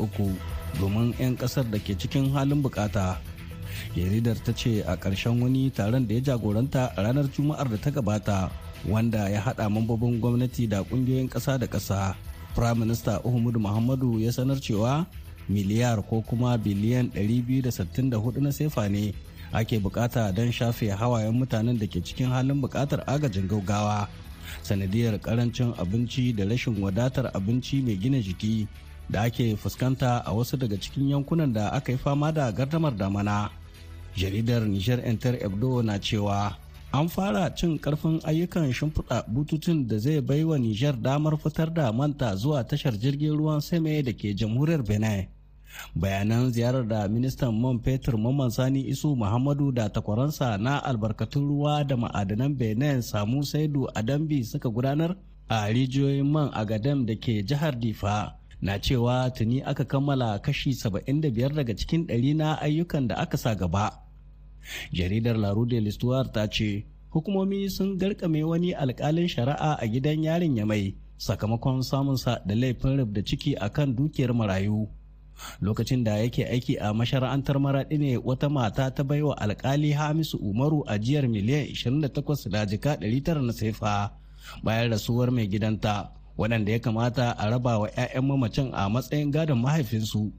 domin 0.81 1.15
'yan 1.19 1.33
ƙasar 1.41 1.65
da 1.73 1.79
ke 1.81 1.97
cikin 1.97 2.31
halin 2.37 2.61
buƙata. 2.63 3.32
Jaridar 3.97 4.37
ta 4.45 4.53
ce 4.53 4.83
a 4.87 4.97
ƙarshen 4.97 5.41
wani 5.43 5.71
taron 5.71 6.07
da 6.09 6.15
ya 6.15 6.21
jagoranta 6.21 6.93
a 6.97 7.03
ranar 7.03 7.29
juma'ar 7.33 7.69
da 7.71 7.77
ta 7.77 7.91
gabata 7.91 8.51
wanda 8.89 9.29
ya 9.29 9.41
haɗa 9.41 9.69
mambobin 9.71 10.21
gwamnati 10.21 10.67
da 10.69 10.83
ƙungiyoyin 10.83 11.29
ƙasa 11.29 11.59
da 11.59 11.67
ƙasa. 11.67 12.15
Prime 12.55 12.79
minister 12.81 13.21
uhumudu 13.25 13.59
muhammadu 13.61 14.21
ya 14.21 14.33
sanar 14.33 14.61
cewa 14.61 15.07
miliyar 15.49 16.03
ko 16.09 16.21
kuma 16.23 16.59
biliyan 16.59 17.09
264 17.15 18.41
na 18.41 18.51
sefa 18.53 18.89
ne 18.91 19.15
ake 19.53 19.79
buƙata 19.81 20.33
don 20.35 20.53
shafe 20.53 20.91
hawayen 20.93 21.33
mutanen 21.33 21.79
da 21.79 21.87
ke 21.87 22.01
cikin 22.05 22.29
halin 22.29 22.61
buƙatar 22.61 23.05
agajin 23.07 23.49
gaugawa. 23.49 24.09
Sanadiyar 24.63 25.17
ƙarancin 25.21 25.73
abinci 25.79 26.37
da 26.37 26.45
rashin 26.45 26.77
wadatar 26.83 27.31
abinci 27.33 27.83
mai 27.83 27.97
gina 27.97 28.19
jiki 28.21 28.69
da 29.11 29.23
ake 29.23 29.57
fuskanta 29.57 30.23
a 30.27 30.33
wasu 30.33 30.57
daga 30.59 30.77
cikin 30.77 31.09
yankunan 31.09 31.53
da 31.53 31.71
aka 31.73 31.93
yi 31.93 31.99
fama 31.99 32.33
da 32.33 32.51
gardamar 32.53 32.93
damana. 32.97 33.51
Jaridar 34.17 34.63
niger 34.67 35.01
enter 35.05 35.35
ebdo 35.45 35.83
na 35.83 35.99
cewa 35.99 36.57
an 36.93 37.09
fara 37.09 37.51
cin 37.55 37.79
ƙarfin 37.79 38.21
ayyukan 38.25 38.73
shimfiɗa 38.73 39.25
bututun 39.29 39.87
da 39.89 39.99
zai 39.99 40.21
bai 40.21 40.45
wa 40.45 40.57
niger 40.59 40.93
damar 41.03 41.37
fitar 41.39 41.73
da 41.73 41.93
manta 41.93 42.37
zuwa 42.37 42.65
tashar 42.65 42.93
jirgin 42.99 43.33
ruwan 43.37 43.61
seme 43.61 44.03
da 44.05 44.13
ke 44.13 44.35
jamhuriyar 44.37 44.83
benin. 44.85 45.27
Bayanan 45.97 46.53
ziyarar 46.53 46.85
da 46.87 47.09
ministan 47.09 47.55
man 47.61 47.79
fetur 47.81 48.19
mamman 48.19 48.51
sani 48.51 48.85
isu 48.93 49.17
muhammadu 49.17 49.73
da 49.73 49.89
takwaransa 49.89 50.59
na 50.61 50.85
albarkatun 50.85 51.49
ruwa 51.49 51.81
da 51.89 51.97
ma'adanan 51.97 52.53
benin 52.59 53.01
samu 53.03 53.41
saidu 53.45 53.89
a 53.95 54.03
dambi 54.03 54.45
suka 54.45 54.69
gudanar 54.69 55.17
a 55.49 55.73
rijiyoyin 55.73 56.29
man 56.29 56.51
agadam 56.53 57.07
da 57.07 57.15
ke 57.17 57.41
jihar 57.41 57.73
difa 57.81 58.37
na 58.61 58.77
cewa 58.79 59.31
tuni 59.33 59.63
aka 59.65 59.85
kammala 59.85 60.39
kashi 60.45 60.71
75 60.77 61.55
daga 61.57 61.73
cikin 61.75 62.05
ɗari 62.07 62.37
na 62.37 62.61
ayyukan 62.61 63.09
da 63.09 63.17
aka 63.17 63.37
sa 63.39 63.55
gaba. 63.55 64.02
Jaridar 64.93 65.37
larude 65.37 65.81
listuwar 65.81 66.33
ta 66.33 66.47
ce 66.49 66.85
hukumomi 67.11 67.69
sun 67.71 67.99
garkame 67.99 68.43
wani 68.45 68.73
alkalin 68.75 69.29
shari'a 69.29 69.77
a 69.81 69.87
gidan 69.87 70.25
yarin 70.25 70.57
yamai 70.57 70.95
sakamakon 71.19 71.83
samunsa 71.83 72.41
da 72.47 72.55
laifin 72.55 72.97
rubda 72.99 73.23
ciki 73.23 73.55
akan 73.57 73.95
dukiyar 73.97 74.33
marayu. 74.35 74.89
Lokacin 75.61 76.05
da 76.05 76.19
yake 76.19 76.47
aiki 76.47 76.79
a 76.79 76.93
mashara'antar 76.95 77.57
maraɗi 77.59 77.99
ne 77.99 78.17
wata 78.17 78.49
mata 78.49 78.91
ta 78.91 79.03
baiwa 79.05 79.35
alkali 79.39 79.93
hamisu 79.93 80.39
umaru 80.39 80.85
ajiyar 80.87 81.29
miliyan 81.29 81.67
28 81.73 82.51
da 82.51 82.67
jika 82.67 82.95
900 82.97 83.43
na 83.47 83.53
saifa 83.53 84.13
bayan 84.63 84.91
rasuwar 84.91 85.31
mai 85.31 85.47
gidanta 85.49 86.11
waɗanda 86.39 86.73
ya 86.73 86.79
kamata 86.79 87.37
a 87.39 87.51
raba 87.51 87.79
wa 87.79 87.89
'ya'yan 87.91 88.25
mamacin 88.27 88.71
a 88.73 88.89
matsayin 88.89 89.31
gadon 89.31 89.59
mahaifinsu. 89.61 90.33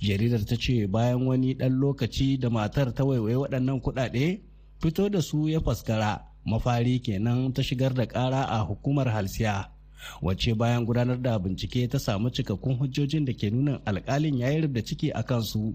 Jaridar 0.00 0.44
ta 0.46 0.56
ce 0.56 0.86
bayan 0.86 1.26
wani 1.26 1.54
ɗan 1.54 1.72
lokaci 1.80 2.38
da 2.38 2.50
matar 2.50 2.92
ta 2.94 3.04
waiwaye 3.04 3.36
waɗannan 3.36 3.80
kuɗaɗe 3.80 4.40
fito 4.80 5.08
da 5.08 5.20
su 5.22 5.48
ya 5.48 5.60
faskara 5.60 6.24
mafari 6.44 7.00
kenan 7.00 7.52
ta 7.52 7.62
shigar 7.62 7.94
da 7.94 8.06
ƙara 8.06 8.42
a 8.48 8.64
hukumar 8.64 9.08
halsiya 9.08 9.70
wacce 10.22 10.54
bayan 10.54 10.84
gudanar 10.86 11.20
da 11.20 11.38
bincike 11.38 11.88
ta 11.90 11.98
samu 11.98 12.30
cikakkun 12.30 12.76
hujjojin 12.78 13.24
da 13.24 13.32
ke 13.32 13.50
nuna 13.50 13.80
alkalin 13.84 14.38
ya 14.38 14.48
yi 14.50 14.66
da 14.68 14.80
ciki 14.82 15.10
a 15.12 15.22
kansu. 15.22 15.74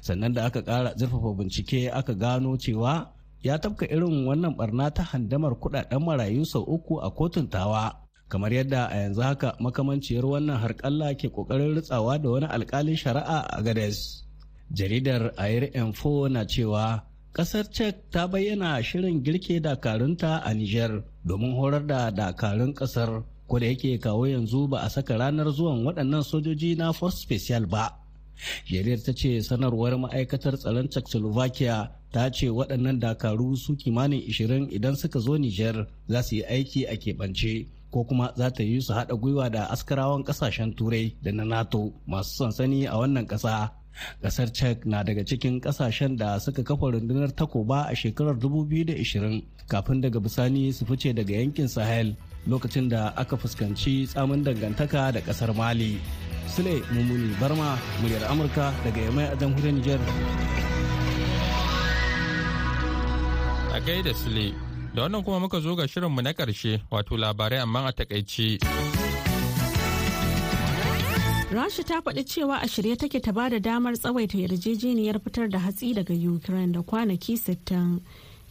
Sannan 0.00 0.32
da 0.34 0.46
aka 0.46 0.62
kara 0.62 0.94
zurfafa 0.96 1.34
bincike 1.34 1.90
aka 1.90 2.14
gano 2.14 2.56
cewa 2.56 3.10
ya 3.42 3.58
tafka 3.58 3.86
irin 3.90 4.26
wannan 4.26 4.54
barna 4.56 4.90
ta 4.90 5.02
handamar 5.02 5.54
kuɗaɗen 5.58 6.02
marayu 6.04 6.44
sau 6.44 6.62
uku 6.62 7.00
a 7.00 7.10
kotun 7.10 7.48
tawa. 7.48 8.01
Kamar 8.32 8.50
yadda 8.52 8.80
a 8.88 8.96
yanzu 9.04 9.20
haka 9.28 9.48
makamanciyar 9.60 10.24
wannan 10.24 10.56
harkalla 10.64 11.14
ke 11.20 11.28
ƙoƙarin 11.28 11.74
ritsawa 11.76 12.16
da 12.22 12.28
wani 12.30 12.46
alkalin 12.46 12.96
shari'a 12.96 13.38
a 13.58 13.62
gades 13.62 14.24
jaridar 14.72 15.32
air 15.36 15.68
info 15.74 16.28
na 16.28 16.44
cewa 16.48 17.02
ƙasar 17.34 17.68
czech 17.70 17.96
ta 18.10 18.26
bayyana 18.26 18.80
shirin 18.82 19.22
girke 19.22 19.60
dakarunta 19.60 20.40
a 20.44 20.54
niger 20.54 21.04
domin 21.26 21.52
horar 21.56 21.86
da 21.86 22.10
dakarun 22.10 22.72
ƙasar 22.74 23.22
ko 23.52 23.58
da 23.58 23.66
yake 23.66 23.98
kawo 24.00 24.24
yanzu 24.26 24.68
ba 24.68 24.78
a 24.80 24.88
saka 24.88 25.16
ranar 25.18 25.52
zuwan 25.52 25.84
waɗannan 25.84 26.22
sojoji 26.24 26.76
na 26.76 26.92
force 26.92 27.20
special 27.20 27.66
ba. 27.66 27.92
Jariyar 28.66 28.98
ta 29.04 29.12
ce 29.12 29.40
sanarwar 29.44 29.92
ma'aikatar 29.98 30.56
tsaron 30.56 30.88
czechoslovakia 30.88 31.92
ta 32.12 32.30
ce 32.32 32.48
waɗannan 32.48 32.98
dakaru 32.98 33.56
su 33.56 33.76
kimanin 33.76 34.20
20 34.24 34.72
idan 34.72 34.96
suka 34.96 35.18
zo 35.20 35.36
niger 35.36 35.86
za 36.08 36.22
su 36.22 36.36
yi 36.36 36.42
aiki 36.48 36.86
a 36.88 36.96
keɓance. 36.96 37.66
Ko 37.92 38.04
kuma 38.08 38.32
za 38.36 38.48
ta 38.50 38.62
yi 38.62 38.80
su 38.80 38.92
haɗa 38.92 39.14
gwiwa 39.20 39.50
da 39.52 39.68
askarawan 39.70 40.24
ƙasashen 40.24 40.74
turai 40.74 41.14
da 41.22 41.30
na 41.32 41.44
nato 41.44 41.92
masu 42.08 42.34
sansani 42.44 42.86
a 42.88 42.96
wannan 42.96 43.26
ƙasa. 43.28 43.70
Ƙasar 44.22 44.48
czech 44.52 44.86
na 44.86 45.02
daga 45.04 45.20
cikin 45.24 45.60
ƙasashen 45.60 46.16
da 46.16 46.38
suka 46.40 46.62
kafa 46.64 46.86
rundunar 46.96 47.28
takoba 47.36 47.84
a 47.92 47.94
shekarar 47.94 48.34
2020 48.40 49.44
kafin 49.68 50.00
daga 50.00 50.20
bisani 50.20 50.72
su 50.72 50.86
fice 50.86 51.12
daga 51.12 51.36
yankin 51.36 51.68
sahel 51.68 52.16
lokacin 52.48 52.88
da 52.88 53.12
aka 53.16 53.36
fuskanci 53.36 54.06
tsamin 54.08 54.42
dangantaka 54.44 55.12
da 55.12 55.20
ƙasar 55.20 55.54
mali. 55.54 56.00
Sule 56.48 56.80
mummuni 56.92 57.34
barma 57.40 57.76
muryar 58.00 58.24
amurka 58.32 58.72
daga 58.84 59.00
yamai 59.04 59.28
a 59.32 59.36
jamhuriyar 59.36 59.74
niger 59.74 60.00
a 63.76 63.80
gaida 63.80 64.14
sule. 64.14 64.61
Da 64.94 65.02
wannan 65.02 65.22
kuma 65.24 65.40
muka 65.40 65.60
zo 65.60 65.74
ga 65.76 65.88
shirinmu 65.88 66.22
na 66.22 66.32
ƙarshe 66.32 66.80
wato 66.90 67.16
labarai 67.16 67.58
amma 67.62 67.86
a 67.88 67.92
taƙaice. 67.92 68.58
Rasha 71.52 71.82
ta 71.84 72.00
faɗi 72.00 72.24
cewa 72.24 72.60
a 72.62 72.66
shirye 72.68 72.96
take 72.96 73.20
ta 73.22 73.32
ba 73.32 73.48
da 73.50 73.58
damar 73.58 73.92
tsawaita 73.92 74.38
yarjejeniyar 74.40 75.20
fitar 75.20 75.48
da 75.50 75.58
hatsi 75.58 75.92
daga 75.94 76.14
ukraine 76.14 76.72
da 76.72 76.80
kwanaki 76.82 77.36
60 77.36 78.00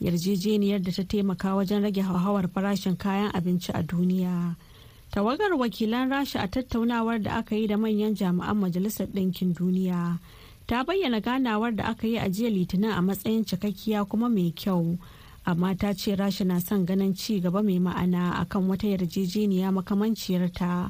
yarjejeniyar 0.01 0.81
da 0.81 0.91
ta 0.91 1.03
taimaka 1.03 1.55
wajen 1.57 1.81
rage 1.81 2.01
hauhawar 2.01 2.47
farashin 2.53 2.97
kayan 2.97 3.31
abinci 3.33 3.69
a 3.73 3.81
duniya. 3.83 4.55
Tawagar 5.11 5.53
wakilan 5.57 6.09
rasha 6.09 6.41
a 6.43 6.47
tattaunawar 6.47 7.21
da 7.23 7.37
aka 7.37 7.55
yi 7.55 7.67
da 7.67 7.75
manyan 7.77 8.13
jami'an 8.15 8.57
majalisar 8.57 9.07
ɗinkin 9.09 9.53
duniya 9.53 10.19
ta 10.67 10.83
bayyana 10.83 11.21
ganawar 11.21 11.75
da 11.75 11.83
aka 11.89 12.07
yi 12.07 12.17
a 12.17 12.29
jiya 12.29 12.49
litinin 12.49 12.93
a 12.97 13.01
matsayin 13.01 13.45
cikakkiya 13.45 14.05
kuma 14.09 14.29
mai 14.29 14.53
kyau. 14.53 14.97
Amma 15.45 15.75
ta 15.75 15.93
ce 15.93 16.15
rasha 16.15 16.45
na 16.45 16.59
son 16.59 16.85
ganin 16.85 17.13
ci 17.15 17.39
gaba 17.41 17.61
mai 17.63 17.79
ma'ana 17.79 18.39
akan 18.41 18.67
wata 18.69 18.87
yarjejeniya 18.87 19.71
makamanciyar 19.71 20.51
ta 20.53 20.89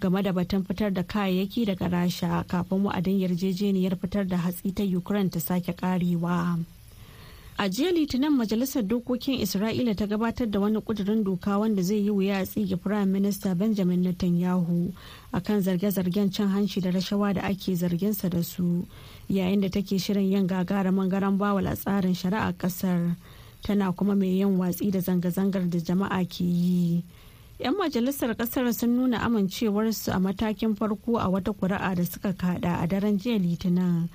game 0.00 0.22
da 0.22 0.32
batun 0.32 0.64
fitar 0.64 0.90
da 0.92 1.02
kayayyaki 1.02 1.64
daga 1.66 1.88
rasha 1.88 2.44
kafin 2.48 2.82
wa'adin 2.84 3.20
yarjejeniyar 3.20 3.96
fitar 4.00 4.26
da 4.26 4.36
hatsi 4.36 4.74
ta 4.74 4.82
ukraine 4.82 5.30
ta 5.30 5.38
sake 5.40 5.72
karewa. 5.76 6.58
a 7.58 7.68
jiya 7.68 7.92
litinin 7.92 8.32
majalisar 8.32 8.82
dokokin 8.82 9.38
isra'ila 9.40 9.94
ta 9.94 10.06
gabatar 10.06 10.50
da 10.50 10.60
wani 10.60 10.80
kudurin 10.80 11.22
doka 11.24 11.58
wanda 11.58 11.82
zai 11.82 11.96
yi 12.02 12.10
wuya 12.10 12.38
a 12.38 12.46
tsige 12.46 12.76
firayim 12.76 13.08
minista 13.12 13.54
benjamin 13.54 14.00
netanyahu 14.02 14.92
akan 15.32 15.60
zarge-zargen 15.62 16.32
cin 16.32 16.48
hanci 16.48 16.80
da 16.80 16.90
rashawa 16.90 17.34
da 17.34 17.42
ake 17.42 17.76
zarginsa 17.76 18.28
da 18.30 18.42
su 18.42 18.86
yayin 19.28 19.60
da 19.60 19.68
take 19.68 19.98
shirin 19.98 20.32
yin 20.32 20.46
gagaraman 20.48 21.08
garan 21.08 21.38
bawal 21.38 21.66
a 21.68 21.76
tsarin 21.76 22.14
shari'a 22.14 22.52
ƙasar 22.58 23.16
tana 23.62 23.92
kuma 23.92 24.14
mai 24.14 24.38
yin 24.38 24.58
watsi 24.58 24.90
da 24.90 25.00
zanga-zangar 25.00 25.70
da 25.70 25.78
jama'a 25.78 26.24
ke 26.28 26.44
yi. 26.44 27.04
'yan 27.62 27.74
majalisar 27.78 28.34
ƙasar 28.34 28.72
sun 28.74 28.96
nuna 28.96 29.18
amincewarsu 29.22 30.10
a 30.12 30.18
matakin 30.18 30.74
farko 30.74 31.18
a 31.18 31.28
wata 31.30 31.52
kuri'a 31.52 31.94
da 31.94 32.04
suka 32.04 32.32
kada 32.34 32.80
a 32.82 32.86
daren 32.86 33.18
jiya 33.18 33.38
litinin 33.38 34.08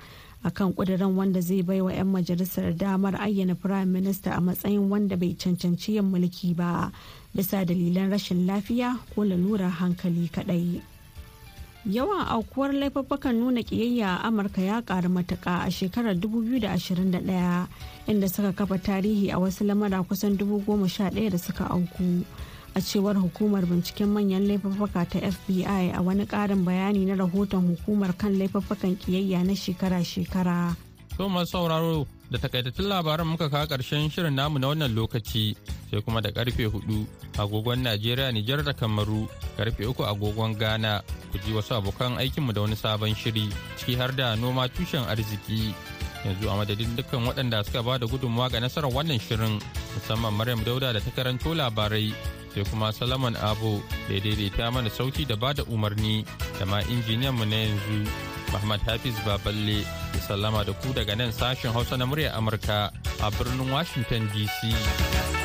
akan 0.44 0.74
kudirin 0.74 1.16
wanda 1.16 1.42
zai 1.42 1.62
bai 1.64 1.82
wa 1.82 1.92
'yan 1.92 2.08
majalisar 2.12 2.76
damar 2.78 3.16
ayyana 3.16 3.56
firayim 3.56 3.88
minista 3.90 4.36
a 4.36 4.42
matsayin 4.42 4.90
wanda 4.90 5.16
bai 5.18 5.34
cancanci 5.34 5.94
yin 5.96 6.12
mulki 6.12 6.54
ba 6.56 6.92
bisa 7.34 7.64
dalilan 7.66 8.12
rashin 8.12 8.46
lafiya 8.46 9.00
ko 9.16 9.24
lalurar 9.24 9.72
hankali 9.80 10.28
kadai 10.30 10.82
yawan 11.88 12.28
aukuwar 12.28 12.74
laifuffukan 12.76 13.32
nuna 13.36 13.64
kiyayya 13.64 14.20
a 14.20 14.28
amurka 14.28 14.62
ya 14.62 14.82
karu 14.82 15.10
matuka 15.10 15.64
a 15.64 15.72
shekarar 15.72 16.14
2021 16.16 17.68
inda 18.08 18.28
suka 18.30 18.52
kafa 18.52 18.78
tarihi 18.78 19.32
a 19.32 19.40
wasu 19.40 19.64
lamara 19.64 20.04
kusan 20.04 20.36
11,000 20.38 21.30
da 21.32 21.38
suka 21.38 21.70
auku. 21.72 22.26
A 22.76 22.82
cewar 22.82 23.16
hukumar 23.16 23.64
binciken 23.66 24.12
manyan 24.12 24.48
laifuffuka 24.48 25.06
ta 25.10 25.20
fbi 25.32 25.64
a 25.66 26.02
wani 26.04 26.26
karin 26.28 26.66
bayani 26.66 27.06
na 27.08 27.16
rahoton 27.16 27.64
hukumar 27.72 28.14
kan 28.18 28.36
laifuffukan 28.38 28.96
kiyayya 29.00 29.44
na 29.48 29.56
shekara-shekara. 29.56 30.76
Sauraro 31.48 32.06
da 32.32 32.38
takaitattun 32.38 32.88
labaran 32.92 33.28
muka 33.28 33.48
kawo 33.50 33.66
ƙarshen 33.68 34.12
shirin 34.12 34.36
namu 34.36 34.60
na 34.60 34.68
wannan 34.68 34.92
lokaci 34.96 35.56
sai 35.92 36.02
kuma 36.04 36.22
da 36.22 36.30
ƙarfe 36.32 36.68
huɗu 36.68 37.08
agogon 37.40 37.80
najeriya 37.84 38.32
nijar 38.32 38.64
da 38.64 38.74
kamaru 38.74 39.28
ƙarfe 39.58 39.88
uku 39.88 40.04
agogon 40.04 40.58
ghana. 40.60 41.02
Ku 41.32 41.38
ji 41.40 41.54
wasu 41.54 41.76
abokan 41.80 42.18
aikinmu 42.20 42.52
da 42.54 42.62
wani 42.62 42.76
sabon 42.76 43.16
shiri 43.16 43.48
ciki 43.78 43.96
har 43.98 44.12
da 44.12 44.36
noma 44.36 44.68
tushen 44.68 45.08
arziki. 45.08 45.74
Yanzu 46.26 46.50
a 46.52 46.56
madadin 46.60 46.96
dukkan 47.00 47.24
waɗanda 47.24 47.64
suka 47.66 47.84
ba 47.84 47.98
da 47.98 48.08
gudunmawa 48.08 48.52
ga 48.52 48.60
nasarar 48.60 48.92
wannan 48.92 49.20
shirin 49.20 49.62
musamman 49.96 50.34
maryam 50.36 50.64
dauda 50.64 50.92
da 50.94 51.00
ta 51.00 51.12
karanto 51.16 51.56
labarai 51.56 52.12
sai 52.54 52.64
kuma 52.70 52.92
Salaman 52.92 53.36
Abo 53.40 53.80
da 54.10 54.20
daidaita 54.20 54.72
mana 54.74 54.90
sauti 54.90 55.26
da 55.26 55.36
ba 55.36 55.54
da 55.54 55.64
umarni 55.64 56.26
da 56.60 56.66
ma 56.66 56.82
injiniyan 56.82 57.32
mu 57.38 57.46
na 57.46 57.56
yanzu. 57.56 58.27
Muhammad 58.58 58.82
Hafiz 58.90 59.14
Baballe 59.22 59.86
da 60.14 60.20
sallama 60.20 60.66
da 60.66 60.74
ku 60.74 60.90
daga 60.94 61.14
nan 61.16 61.30
sashen 61.32 61.70
Hausa 61.72 61.94
na 61.98 62.06
muryar 62.10 62.34
Amurka 62.34 62.90
a 63.22 63.30
birnin 63.38 63.70
Washington 63.70 64.26
DC. 64.34 65.37